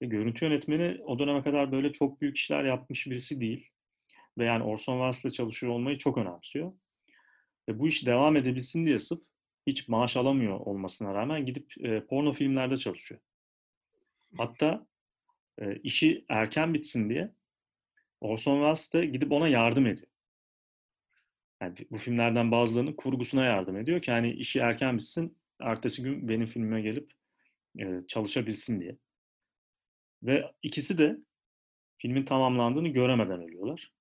Ve 0.01 0.05
görüntü 0.05 0.45
yönetmeni 0.45 1.01
o 1.03 1.19
döneme 1.19 1.41
kadar 1.41 1.71
böyle 1.71 1.91
çok 1.91 2.21
büyük 2.21 2.37
işler 2.37 2.63
yapmış 2.63 3.07
birisi 3.07 3.41
değil. 3.41 3.69
Ve 4.37 4.45
yani 4.45 4.63
Orson 4.63 5.11
Welles'le 5.11 5.35
çalışıyor 5.35 5.73
olmayı 5.73 5.97
çok 5.97 6.17
önemsiyor. 6.17 6.73
Ve 7.69 7.79
bu 7.79 7.87
iş 7.87 8.05
devam 8.05 8.37
edebilsin 8.37 8.85
diye 8.85 8.99
sırf 8.99 9.19
hiç 9.67 9.87
maaş 9.87 10.17
alamıyor 10.17 10.59
olmasına 10.59 11.13
rağmen 11.13 11.45
gidip 11.45 11.73
e, 11.85 12.05
porno 12.05 12.33
filmlerde 12.33 12.77
çalışıyor. 12.77 13.21
Hatta 14.37 14.87
e, 15.61 15.75
işi 15.75 16.25
erken 16.29 16.73
bitsin 16.73 17.09
diye 17.09 17.31
Orson 18.21 18.55
Welles 18.55 18.93
de 18.93 19.05
gidip 19.05 19.31
ona 19.31 19.47
yardım 19.47 19.87
ediyor. 19.87 20.07
Yani 21.61 21.75
bu 21.91 21.97
filmlerden 21.97 22.51
bazılarının 22.51 22.93
kurgusuna 22.93 23.45
yardım 23.45 23.77
ediyor 23.77 24.01
ki 24.01 24.11
hani 24.11 24.31
işi 24.31 24.59
erken 24.59 24.97
bitsin, 24.97 25.37
ertesi 25.59 26.03
gün 26.03 26.27
benim 26.27 26.45
filmime 26.45 26.81
gelip 26.81 27.11
e, 27.79 28.01
çalışabilsin 28.07 28.81
diye. 28.81 28.97
Ve 30.23 30.51
ikisi 30.63 30.97
de 30.97 31.17
filmin 31.97 32.25
tamamlandığını 32.25 32.87
göremeden 32.87 33.41
ölüyorlar. 33.43 33.91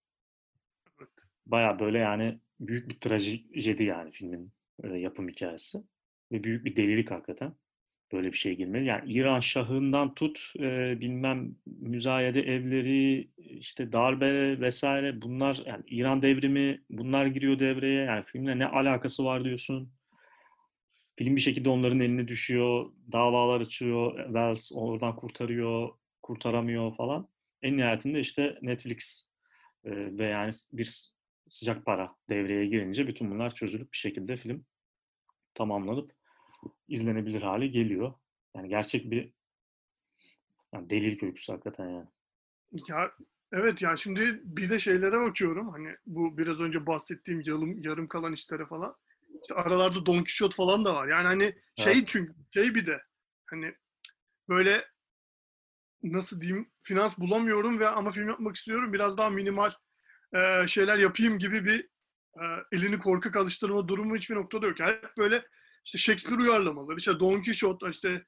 Evet. 1.00 1.09
Baya 1.46 1.79
böyle 1.79 1.98
yani 1.98 2.38
büyük 2.61 2.88
bir 2.88 3.00
trajedi 3.00 3.85
yani 3.85 4.11
filmin 4.11 4.52
e, 4.83 4.88
yapım 4.88 5.29
hikayesi. 5.29 5.79
Ve 6.33 6.44
büyük 6.44 6.64
bir 6.64 6.76
delilik 6.76 7.11
hakikaten. 7.11 7.55
Böyle 8.12 8.33
bir 8.33 8.37
şey 8.37 8.57
girmeli. 8.57 8.85
Yani 8.85 9.12
İran 9.12 9.40
şahından 9.40 10.14
tut 10.14 10.52
e, 10.59 11.00
bilmem 11.00 11.57
müzayede 11.66 12.40
evleri 12.40 13.31
işte 13.38 13.92
darbe 13.92 14.61
vesaire 14.61 15.22
bunlar 15.22 15.62
yani 15.66 15.83
İran 15.87 16.22
devrimi 16.22 16.83
bunlar 16.90 17.26
giriyor 17.26 17.59
devreye. 17.59 18.05
Yani 18.05 18.22
filmle 18.22 18.59
ne 18.59 18.66
alakası 18.66 19.24
var 19.24 19.44
diyorsun. 19.44 19.92
Film 21.16 21.37
bir 21.37 21.40
şekilde 21.40 21.68
onların 21.68 22.00
eline 22.00 22.29
düşüyor. 22.29 22.92
Davalar 23.12 23.61
açıyor. 23.61 24.24
Wells 24.24 24.72
oradan 24.74 25.16
kurtarıyor. 25.16 25.88
Kurtaramıyor 26.26 26.96
falan. 26.96 27.28
En 27.62 27.76
nihayetinde 27.76 28.20
işte 28.20 28.58
Netflix 28.62 29.28
e, 29.84 29.90
ve 30.18 30.24
yani 30.24 30.52
bir 30.72 31.12
sıcak 31.50 31.84
para 31.84 32.16
devreye 32.30 32.66
girince 32.66 33.06
bütün 33.06 33.30
bunlar 33.30 33.54
çözülüp 33.54 33.92
bir 33.92 33.96
şekilde 33.96 34.36
film 34.36 34.64
tamamlanıp 35.54 36.12
izlenebilir 36.88 37.42
hale 37.42 37.66
geliyor. 37.66 38.14
Yani 38.56 38.68
gerçek 38.68 39.10
bir 39.10 39.32
yani 40.72 40.90
delilik 40.90 41.22
öyküsü 41.22 41.52
hakikaten 41.52 41.88
yani. 41.88 42.08
Ya 42.88 43.12
evet 43.52 43.82
yani 43.82 43.98
şimdi 43.98 44.40
bir 44.44 44.70
de 44.70 44.78
şeylere 44.78 45.20
bakıyorum 45.20 45.68
hani 45.68 45.96
bu 46.06 46.38
biraz 46.38 46.60
önce 46.60 46.86
bahsettiğim 46.86 47.40
yarım, 47.40 47.82
yarım 47.82 48.08
kalan 48.08 48.32
işlere 48.32 48.66
falan. 48.66 48.96
İşte 49.42 49.54
aralarda 49.54 50.06
Don 50.06 50.16
Quixote 50.16 50.56
falan 50.56 50.84
da 50.84 50.94
var. 50.94 51.08
Yani 51.08 51.26
hani 51.26 51.54
şey 51.76 51.92
Evet. 51.92 52.08
çünkü 52.08 52.34
şey 52.54 52.74
bir 52.74 52.86
de 52.86 53.02
hani 53.46 53.74
böyle 54.48 54.84
nasıl 56.02 56.40
diyeyim 56.40 56.68
finans 56.82 57.18
bulamıyorum 57.18 57.78
ve 57.78 57.88
ama 57.88 58.11
film 58.12 58.28
yapmak 58.28 58.56
istiyorum. 58.56 58.92
Biraz 58.92 59.18
daha 59.18 59.30
minimal 59.30 59.70
e, 60.35 60.68
şeyler 60.68 60.98
yapayım 60.98 61.38
gibi 61.38 61.64
bir 61.64 61.80
e, 62.37 62.44
elini 62.72 62.98
korkak 62.98 63.37
alıştırma 63.37 63.88
durumu 63.88 64.16
hiçbir 64.16 64.35
noktada 64.35 64.66
yok. 64.66 64.80
Yani 64.80 64.90
hep 64.92 65.16
böyle 65.18 65.46
işte 65.85 65.98
Shakespeare 65.98 66.42
uyarlamaları, 66.42 66.96
işte 66.96 67.20
Don 67.20 67.42
Quixote, 67.42 67.90
işte 67.90 68.24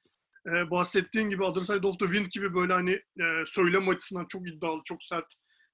e, 0.47 0.71
bahsettiğin 0.71 1.29
gibi 1.29 1.43
Other 1.43 1.61
Side 1.61 1.87
of 1.87 1.99
the 1.99 2.05
Wind 2.05 2.27
gibi 2.31 2.53
böyle 2.55 2.73
hani 2.73 2.91
e, 2.91 3.45
söylem 3.45 3.89
açısından 3.89 4.25
çok 4.29 4.49
iddialı, 4.49 4.81
çok 4.85 5.03
sert 5.03 5.25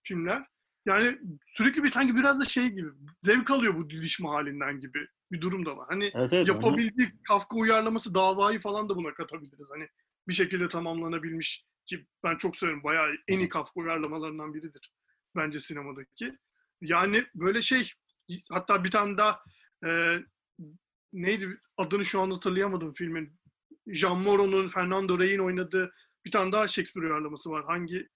filmler. 0.03 0.43
Yani 0.85 1.17
sürekli 1.57 1.83
bir 1.83 1.91
sanki 1.91 2.15
biraz 2.15 2.39
da 2.39 2.45
şey 2.45 2.67
gibi 2.69 2.87
zevk 3.19 3.51
alıyor 3.51 3.75
bu 3.75 3.89
didişme 3.89 4.29
halinden 4.29 4.79
gibi 4.79 5.07
bir 5.31 5.41
durum 5.41 5.65
da 5.65 5.77
var. 5.77 5.85
Hani 5.89 6.11
Evet 6.15 6.33
evet. 6.33 6.49
onu- 6.49 6.55
yapabildiği 6.55 7.11
Kafka 7.27 7.57
uyarlaması 7.57 8.13
davayı 8.13 8.59
falan 8.59 8.89
da 8.89 8.95
buna 8.95 9.13
katabiliriz. 9.13 9.67
Hani 9.73 9.87
bir 10.27 10.33
şekilde 10.33 10.69
tamamlanabilmiş 10.69 11.65
ki 11.85 12.05
ben 12.23 12.37
çok 12.37 12.57
severim. 12.57 12.83
Bayağı 12.83 13.15
en 13.27 13.39
iyi 13.39 13.49
Kafka 13.49 13.79
uyarlamalarından 13.79 14.53
biridir 14.53 14.93
bence 15.35 15.59
sinemadaki. 15.59 16.37
Yani 16.81 17.25
böyle 17.35 17.61
şey 17.61 17.91
hatta 18.49 18.83
bir 18.83 18.91
tane 18.91 19.17
daha 19.17 19.43
e, 19.85 20.19
neydi 21.13 21.61
adını 21.77 22.05
şu 22.05 22.21
an 22.21 22.31
hatırlayamadım 22.31 22.93
filmin. 22.93 23.39
Jean 23.87 24.19
Moreau'nun 24.19 24.69
Fernando 24.69 25.19
Rey'in 25.19 25.39
oynadığı 25.39 25.93
bir 26.25 26.31
tane 26.31 26.51
daha 26.51 26.67
Shakespeare 26.67 27.07
uyarlaması 27.07 27.49
var. 27.49 27.65
Hangi 27.65 28.09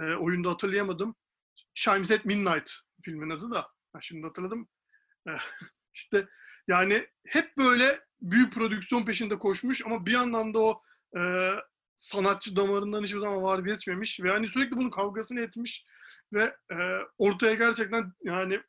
e, 0.00 0.02
oyunda 0.02 0.50
hatırlayamadım. 0.50 1.16
Chimes 1.74 2.10
at 2.10 2.24
Midnight 2.24 2.70
filmin 3.02 3.30
adı 3.30 3.50
da. 3.50 3.68
Ha, 3.92 4.00
şimdi 4.00 4.26
hatırladım. 4.26 4.68
E, 5.28 5.30
işte 5.94 6.28
yani 6.68 7.06
hep 7.26 7.56
böyle 7.56 8.00
büyük 8.20 8.52
prodüksiyon 8.52 9.04
peşinde 9.04 9.38
koşmuş 9.38 9.86
ama 9.86 10.06
bir 10.06 10.12
yandan 10.12 10.54
da 10.54 10.58
o 10.58 10.82
e, 11.18 11.52
sanatçı 11.98 12.56
damarından 12.56 13.02
hiçbir 13.02 13.18
zaman 13.18 13.42
vazgeçmemiş 13.42 14.20
ve 14.20 14.30
hani 14.30 14.48
sürekli 14.48 14.76
bunun 14.76 14.90
kavgasını 14.90 15.40
etmiş 15.40 15.86
ve 16.32 16.56
e, 16.72 16.76
ortaya 17.18 17.54
gerçekten 17.54 18.12
yani 18.22 18.60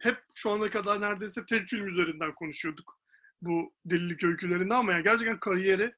hep 0.00 0.18
şu 0.34 0.50
ana 0.50 0.70
kadar 0.70 1.00
neredeyse 1.00 1.46
tek 1.46 1.66
film 1.66 1.86
üzerinden 1.86 2.34
konuşuyorduk 2.34 3.00
bu 3.42 3.74
delilik 3.84 4.24
öykülerinde 4.24 4.74
ama 4.74 4.92
yani 4.92 5.02
gerçekten 5.02 5.40
kariyeri 5.40 5.94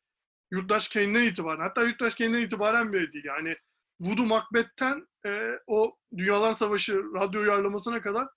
Yurttaş 0.50 0.88
Kane'den 0.88 1.22
itibaren 1.22 1.60
hatta 1.60 1.82
Yurttaş 1.82 2.14
Kane'den 2.14 2.40
itibaren 2.40 2.92
bile 2.92 3.12
değil 3.12 3.24
yani 3.24 3.56
Voodoo 4.00 4.26
Macbeth'ten 4.26 5.06
e, 5.26 5.58
o 5.66 5.96
Dünyalar 6.16 6.52
Savaşı 6.52 7.02
radyo 7.14 7.40
uyarlamasına 7.40 8.00
kadar 8.00 8.28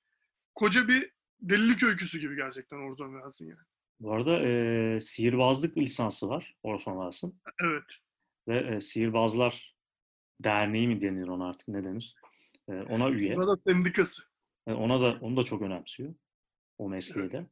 koca 0.53 0.87
bir 0.87 1.11
delilik 1.41 1.83
öyküsü 1.83 2.19
gibi 2.19 2.35
gerçekten 2.35 2.77
Orson 2.77 3.13
Welles'in 3.13 3.47
yani. 3.47 3.59
Bu 3.99 4.13
arada 4.13 4.39
e, 4.47 4.99
sihirbazlık 5.01 5.77
lisansı 5.77 6.29
var 6.29 6.55
Orson 6.63 6.91
Welles'ın. 6.93 7.41
Evet. 7.63 8.04
Ve 8.47 8.75
e, 8.75 8.81
Sihirbazlar 8.81 9.75
Derneği 10.43 10.87
mi 10.87 11.01
denir 11.01 11.27
ona 11.27 11.49
artık 11.49 11.67
ne 11.67 11.83
denir? 11.83 12.15
E, 12.69 12.73
ona 12.73 13.09
üye. 13.09 13.35
Burada 13.35 13.57
sendikası. 13.67 14.23
E, 14.67 14.73
ona 14.73 15.01
da 15.01 15.17
onu 15.21 15.37
da 15.37 15.43
çok 15.43 15.61
önemsiyor. 15.61 16.15
O 16.77 16.89
mesleği 16.89 17.31
de. 17.31 17.45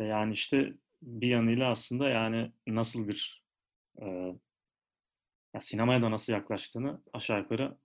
Ve 0.00 0.06
yani 0.06 0.32
işte 0.32 0.74
bir 1.02 1.28
yanıyla 1.28 1.70
aslında 1.70 2.08
yani 2.08 2.52
nasıl 2.66 3.08
bir 3.08 3.44
e, 4.02 4.06
ya 5.54 5.60
sinemaya 5.60 6.02
da 6.02 6.10
nasıl 6.10 6.32
yaklaştığını 6.32 7.02
aşağı 7.12 7.38
yukarı 7.38 7.76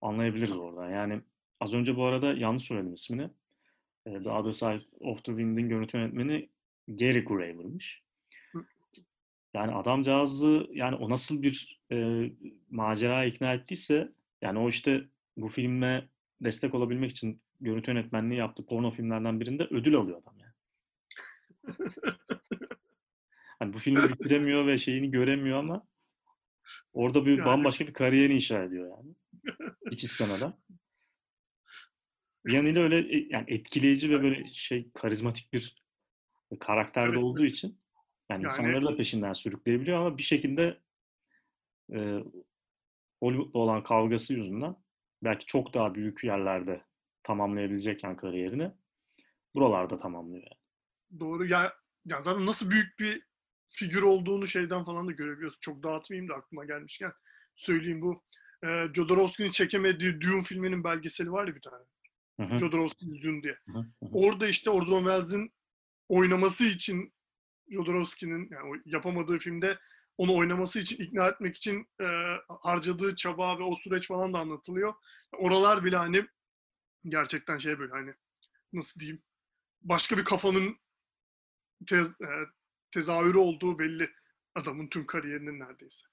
anlayabiliriz 0.00 0.56
oradan. 0.56 0.90
Yani 0.90 1.20
az 1.60 1.74
önce 1.74 1.96
bu 1.96 2.04
arada 2.04 2.32
yanlış 2.32 2.62
söyledim 2.62 2.94
ismini. 2.94 3.30
E, 4.06 4.22
The 4.22 4.30
Other 4.30 4.52
Side 4.52 4.82
of 5.00 5.24
the 5.24 5.32
Wind'in 5.32 5.68
görüntü 5.68 5.96
yönetmeni 5.96 6.50
Gary 6.88 7.24
Graver'mış. 7.24 8.05
Yani 9.56 9.74
adamcağızı 9.74 10.66
yani 10.72 10.96
o 10.96 11.10
nasıl 11.10 11.42
bir 11.42 11.80
e, 11.92 12.30
maceraya 12.70 13.24
ikna 13.24 13.54
ettiyse 13.54 14.12
yani 14.42 14.58
o 14.58 14.68
işte 14.68 15.04
bu 15.36 15.48
filme 15.48 16.08
destek 16.40 16.74
olabilmek 16.74 17.10
için 17.10 17.42
görüntü 17.60 17.90
yönetmenliği 17.90 18.38
yaptığı 18.38 18.66
porno 18.66 18.90
filmlerden 18.90 19.40
birinde 19.40 19.64
ödül 19.70 19.96
alıyor 19.96 20.22
adam 20.22 20.34
yani. 20.38 20.52
Hani 23.58 23.72
bu 23.72 23.78
filmi 23.78 24.02
bitiremiyor 24.08 24.66
ve 24.66 24.78
şeyini 24.78 25.10
göremiyor 25.10 25.58
ama 25.58 25.86
orada 26.92 27.26
bir 27.26 27.38
Yani. 27.38 27.46
bambaşka 27.46 27.86
bir 27.86 27.92
kariyer 27.92 28.30
inşa 28.30 28.62
ediyor 28.62 28.98
yani. 28.98 29.14
Hiç 29.90 30.04
istemeden. 30.04 30.52
Bir 32.46 32.52
yanıyla 32.52 32.82
öyle 32.82 32.98
e, 32.98 33.28
yani 33.30 33.44
etkileyici 33.48 34.10
ve 34.10 34.22
böyle 34.22 34.44
şey 34.44 34.90
karizmatik 34.94 35.52
bir 35.52 35.82
karakterde 36.60 37.12
Evet. 37.12 37.24
olduğu 37.24 37.44
için 37.44 37.78
yani, 38.30 38.42
Yani- 38.42 38.52
insanları 38.52 38.84
da 38.84 38.96
peşinden 38.96 39.32
sürükleyebiliyor 39.32 39.98
ama 39.98 40.18
bir 40.18 40.22
şekilde 40.22 40.80
e, 41.92 42.22
Hollywood'la 43.22 43.58
olan 43.58 43.82
kavgası 43.82 44.34
yüzünden 44.34 44.76
belki 45.24 45.46
çok 45.46 45.74
daha 45.74 45.94
büyük 45.94 46.24
yerlerde 46.24 46.84
tamamlayabilecekken 47.22 48.16
kariyerini 48.16 48.72
buralarda 49.54 49.96
tamamlıyor. 49.96 50.42
Yani. 50.44 51.20
Doğru. 51.20 51.46
Ya, 51.46 51.74
ya 52.04 52.22
zaten 52.22 52.46
nasıl 52.46 52.70
büyük 52.70 52.98
bir 52.98 53.22
figür 53.68 54.02
olduğunu 54.02 54.46
şeyden 54.46 54.84
falan 54.84 55.08
da 55.08 55.12
görebiliyorsun. 55.12 55.60
Çok 55.60 55.82
dağıtmayayım 55.82 56.28
da 56.28 56.34
aklıma 56.34 56.64
gelmişken 56.64 57.12
söyleyeyim 57.56 58.02
bu. 58.02 58.22
E, 58.64 58.66
Jodorowsky'nin 58.94 59.50
çekemediği 59.50 60.20
Dune 60.20 60.42
filminin 60.42 60.84
belgeseli 60.84 61.32
var 61.32 61.48
ya 61.48 61.54
bir 61.54 61.60
tane. 61.60 61.84
Jodorowsky's 62.58 63.22
Dune 63.22 63.42
diye. 63.42 63.58
hı 63.68 63.78
hı. 63.78 63.86
Orada 64.12 64.48
işte 64.48 64.70
Orson 64.70 64.98
Welles'in 64.98 65.52
oynaması 66.08 66.64
için 66.64 67.12
Jodorowsky'nin 67.68 68.48
yani 68.50 68.70
o 68.70 68.74
yapamadığı 68.84 69.38
filmde 69.38 69.78
onu 70.18 70.36
oynaması 70.36 70.78
için 70.78 71.04
ikna 71.04 71.28
etmek 71.28 71.56
için 71.56 71.88
e, 72.00 72.06
harcadığı 72.62 73.14
çaba 73.14 73.58
ve 73.58 73.62
o 73.62 73.76
süreç 73.76 74.08
falan 74.08 74.32
da 74.32 74.38
anlatılıyor. 74.38 74.94
Oralar 75.38 75.84
bile 75.84 75.96
hani 75.96 76.26
gerçekten 77.04 77.58
şey 77.58 77.78
böyle 77.78 77.92
hani 77.92 78.14
nasıl 78.72 79.00
diyeyim 79.00 79.22
başka 79.82 80.18
bir 80.18 80.24
kafanın 80.24 80.76
tez, 81.88 82.08
e, 82.08 82.28
tezahürü 82.90 83.38
olduğu 83.38 83.78
belli 83.78 84.10
adamın 84.54 84.88
tüm 84.88 85.06
kariyerinin 85.06 85.60
neredeyse. 85.60 86.06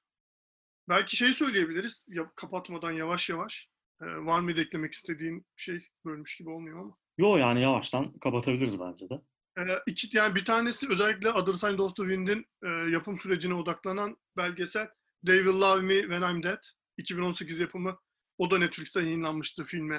Belki 0.89 1.15
şey 1.15 1.33
söyleyebiliriz 1.33 2.03
ya, 2.07 2.31
kapatmadan 2.35 2.91
yavaş 2.91 3.29
yavaş. 3.29 3.69
E, 4.01 4.05
var 4.05 4.39
mıydı 4.39 4.61
eklemek 4.61 4.93
istediğin 4.93 5.45
şey 5.55 5.89
bölmüş 6.05 6.37
gibi 6.37 6.49
olmuyor 6.49 6.79
ama. 6.79 6.97
Yo 7.17 7.37
yani 7.37 7.61
yavaştan 7.61 8.17
kapatabiliriz 8.17 8.79
bence 8.79 9.09
de. 9.09 9.21
Ee, 9.57 9.79
iki 9.85 10.17
yani 10.17 10.35
bir 10.35 10.45
tanesi 10.45 10.89
özellikle 10.89 11.31
Other 11.31 11.53
Side 11.53 11.81
of 11.81 11.95
the 11.95 12.03
Wind'in 12.03 12.45
e, 12.63 12.67
yapım 12.67 13.19
sürecine 13.19 13.53
odaklanan 13.53 14.17
belgesel 14.37 14.89
They 15.25 15.37
Will 15.37 15.61
Love 15.61 15.81
Me 15.81 16.01
When 16.01 16.21
I'm 16.21 16.43
Dead 16.43 16.63
2018 16.97 17.59
yapımı. 17.59 17.99
O 18.37 18.51
da 18.51 18.57
Netflix'ten 18.57 19.01
yayınlanmıştı 19.01 19.63
filme 19.63 19.95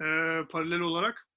e, 0.00 0.06
paralel 0.50 0.80
olarak. 0.80 1.28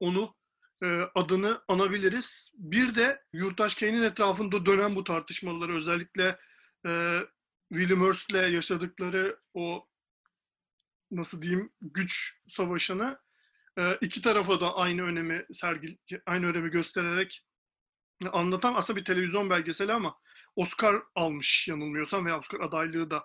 Onu 0.00 0.34
e, 0.82 0.86
adını 1.14 1.62
anabiliriz. 1.68 2.50
Bir 2.54 2.94
de 2.94 3.22
Yurttaş 3.32 3.74
Kane'in 3.74 4.02
etrafında 4.02 4.66
dönen 4.66 4.96
bu 4.96 5.04
tartışmaları 5.04 5.76
özellikle 5.76 6.38
e, 6.86 7.20
William 7.72 8.00
Hurst'le 8.00 8.34
yaşadıkları 8.52 9.38
o 9.54 9.88
nasıl 11.10 11.42
diyeyim 11.42 11.72
güç 11.80 12.40
savaşını 12.48 13.04
e, 13.04 13.33
iki 14.00 14.22
tarafa 14.22 14.60
da 14.60 14.76
aynı 14.76 15.02
önemi 15.02 15.46
sergi 15.52 15.98
aynı 16.26 16.46
önemi 16.46 16.70
göstererek 16.70 17.44
anlatan 18.32 18.74
aslında 18.74 19.00
bir 19.00 19.04
televizyon 19.04 19.50
belgeseli 19.50 19.92
ama 19.92 20.16
Oscar 20.56 21.02
almış 21.14 21.68
yanılmıyorsam 21.68 22.26
veya 22.26 22.38
Oscar 22.38 22.60
adaylığı 22.60 23.10
da 23.10 23.24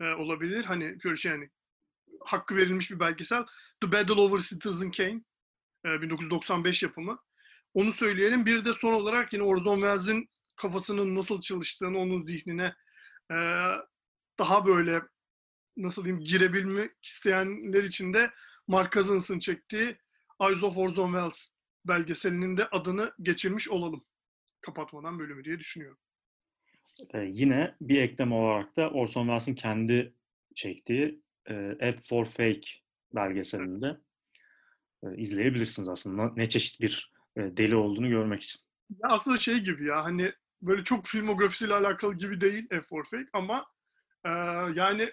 e, 0.00 0.04
olabilir. 0.04 0.64
Hani 0.64 0.96
şöyle 1.02 1.16
şey 1.16 1.32
yani 1.32 1.50
hakkı 2.24 2.56
verilmiş 2.56 2.90
bir 2.90 3.00
belgesel. 3.00 3.44
The 3.80 3.92
Battle 3.92 4.20
Over 4.20 4.38
Citizen 4.38 4.90
Kane. 4.90 5.22
E, 5.86 6.02
1995 6.02 6.82
yapımı. 6.82 7.18
Onu 7.74 7.92
söyleyelim. 7.92 8.46
Bir 8.46 8.64
de 8.64 8.72
son 8.72 8.92
olarak 8.92 9.32
yine 9.32 9.42
Orson 9.42 9.74
Welles'in 9.74 10.28
kafasının 10.56 11.14
nasıl 11.14 11.40
çalıştığını, 11.40 11.98
onun 11.98 12.26
zihnine 12.26 12.74
e, 13.32 13.36
daha 14.38 14.66
böyle 14.66 15.02
nasıl 15.76 16.04
diyeyim 16.04 16.24
girebilmek 16.24 16.92
isteyenler 17.02 17.82
için 17.82 18.12
de 18.12 18.30
Mark 18.68 18.92
Cousins'ın 18.92 19.38
çektiği 19.38 19.96
Eyes 20.40 20.62
of 20.62 20.78
Orson 20.78 21.12
Welles 21.12 21.50
belgeselinin 21.84 22.56
de 22.56 22.68
adını 22.68 23.12
geçirmiş 23.22 23.68
olalım. 23.68 24.04
Kapatmadan 24.60 25.18
bölümü 25.18 25.44
diye 25.44 25.58
düşünüyorum. 25.58 25.98
Ee, 27.14 27.18
yine 27.18 27.74
bir 27.80 28.00
ekleme 28.00 28.34
olarak 28.34 28.76
da 28.76 28.90
Orson 28.90 29.22
Welles'in 29.22 29.54
kendi 29.54 30.14
çektiği 30.54 31.22
e, 31.46 31.76
F 31.78 31.98
for 32.08 32.24
Fake 32.24 32.68
belgeselinde 33.14 34.00
e, 35.02 35.16
izleyebilirsiniz 35.16 35.88
aslında. 35.88 36.32
Ne 36.36 36.48
çeşit 36.48 36.80
bir 36.80 37.12
e, 37.36 37.40
deli 37.40 37.76
olduğunu 37.76 38.08
görmek 38.08 38.42
için. 38.42 38.60
Ya 38.90 39.08
aslında 39.08 39.36
şey 39.36 39.58
gibi 39.58 39.86
ya 39.86 40.04
hani 40.04 40.32
böyle 40.62 40.84
çok 40.84 41.06
filmografisiyle 41.06 41.74
alakalı 41.74 42.14
gibi 42.14 42.40
değil 42.40 42.68
F 42.68 42.80
for 42.80 43.04
Fake 43.04 43.28
ama 43.32 43.66
e, 44.24 44.30
yani 44.74 45.10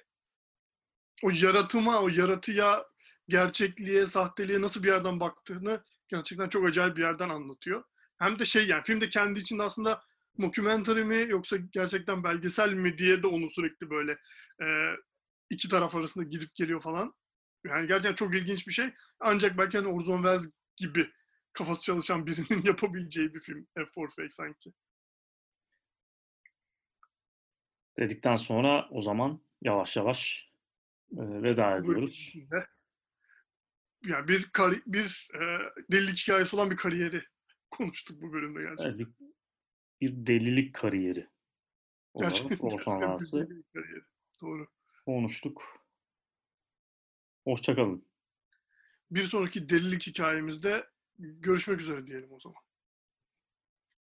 o 1.24 1.30
yaratıma, 1.34 2.02
o 2.02 2.10
yaratıya, 2.10 2.86
gerçekliğe, 3.27 4.05
sahteliğe 4.05 4.62
nasıl 4.62 4.83
bir 4.83 4.88
yerden 4.88 5.19
baktığını 5.19 5.83
gerçekten 6.07 6.49
çok 6.49 6.65
acayip 6.65 6.97
bir 6.97 7.01
yerden 7.01 7.29
anlatıyor. 7.29 7.83
Hem 8.19 8.39
de 8.39 8.45
şey 8.45 8.67
yani 8.67 8.83
filmde 8.83 9.09
kendi 9.09 9.39
içinde 9.39 9.63
aslında 9.63 10.01
mockumentary 10.38 11.03
mi 11.03 11.25
yoksa 11.29 11.57
gerçekten 11.71 12.23
belgesel 12.23 12.73
mi 12.73 12.97
diye 12.97 13.23
de 13.23 13.27
onu 13.27 13.49
sürekli 13.49 13.89
böyle 13.89 14.12
e, 14.62 14.65
iki 15.49 15.69
taraf 15.69 15.95
arasında 15.95 16.23
gidip 16.23 16.55
geliyor 16.55 16.81
falan. 16.81 17.13
Yani 17.65 17.88
gerçekten 17.88 18.15
çok 18.15 18.36
ilginç 18.36 18.67
bir 18.67 18.73
şey. 18.73 18.93
Ancak 19.19 19.57
belki 19.57 19.77
hani 19.77 19.88
Orson 19.88 20.15
Welles 20.15 20.51
gibi 20.75 21.09
kafası 21.53 21.81
çalışan 21.81 22.25
birinin 22.25 22.65
yapabileceği 22.65 23.33
bir 23.33 23.39
film 23.39 23.67
F 23.75 23.86
for 23.86 24.09
Fake 24.09 24.29
sanki. 24.29 24.73
Dedikten 27.99 28.36
sonra 28.36 28.88
o 28.91 29.01
zaman 29.01 29.41
yavaş 29.62 29.97
yavaş 29.97 30.51
e, 31.12 31.21
veda 31.43 31.77
ediyoruz. 31.77 32.33
Yani 34.06 34.28
bir 34.28 34.44
kari, 34.44 34.82
bir 34.86 35.30
e, 35.34 35.39
delilik 35.92 36.18
hikayesi 36.18 36.56
olan 36.56 36.72
bir 36.72 36.76
kariyeri 36.76 37.24
konuştuk 37.72 38.22
bu 38.22 38.34
bölümde 38.34 38.62
gerçekten. 38.62 39.06
Evet, 39.06 39.08
bir, 40.02 40.26
delilik 40.28 40.76
kariyeri. 40.76 41.30
Gerçekten, 42.20 42.58
Orson 42.58 43.00
Welles'ı 43.00 43.63
Doğru. 44.42 44.68
konuştuk. 45.06 45.63
Hoşçakalın. 47.44 48.08
Bir 49.12 49.24
sonraki 49.24 49.70
delilik 49.70 50.08
hikayemizde 50.08 50.88
görüşmek 51.20 51.82
üzere 51.82 52.08
diyelim 52.08 52.32
o 52.32 52.39
zaman. 52.39 52.63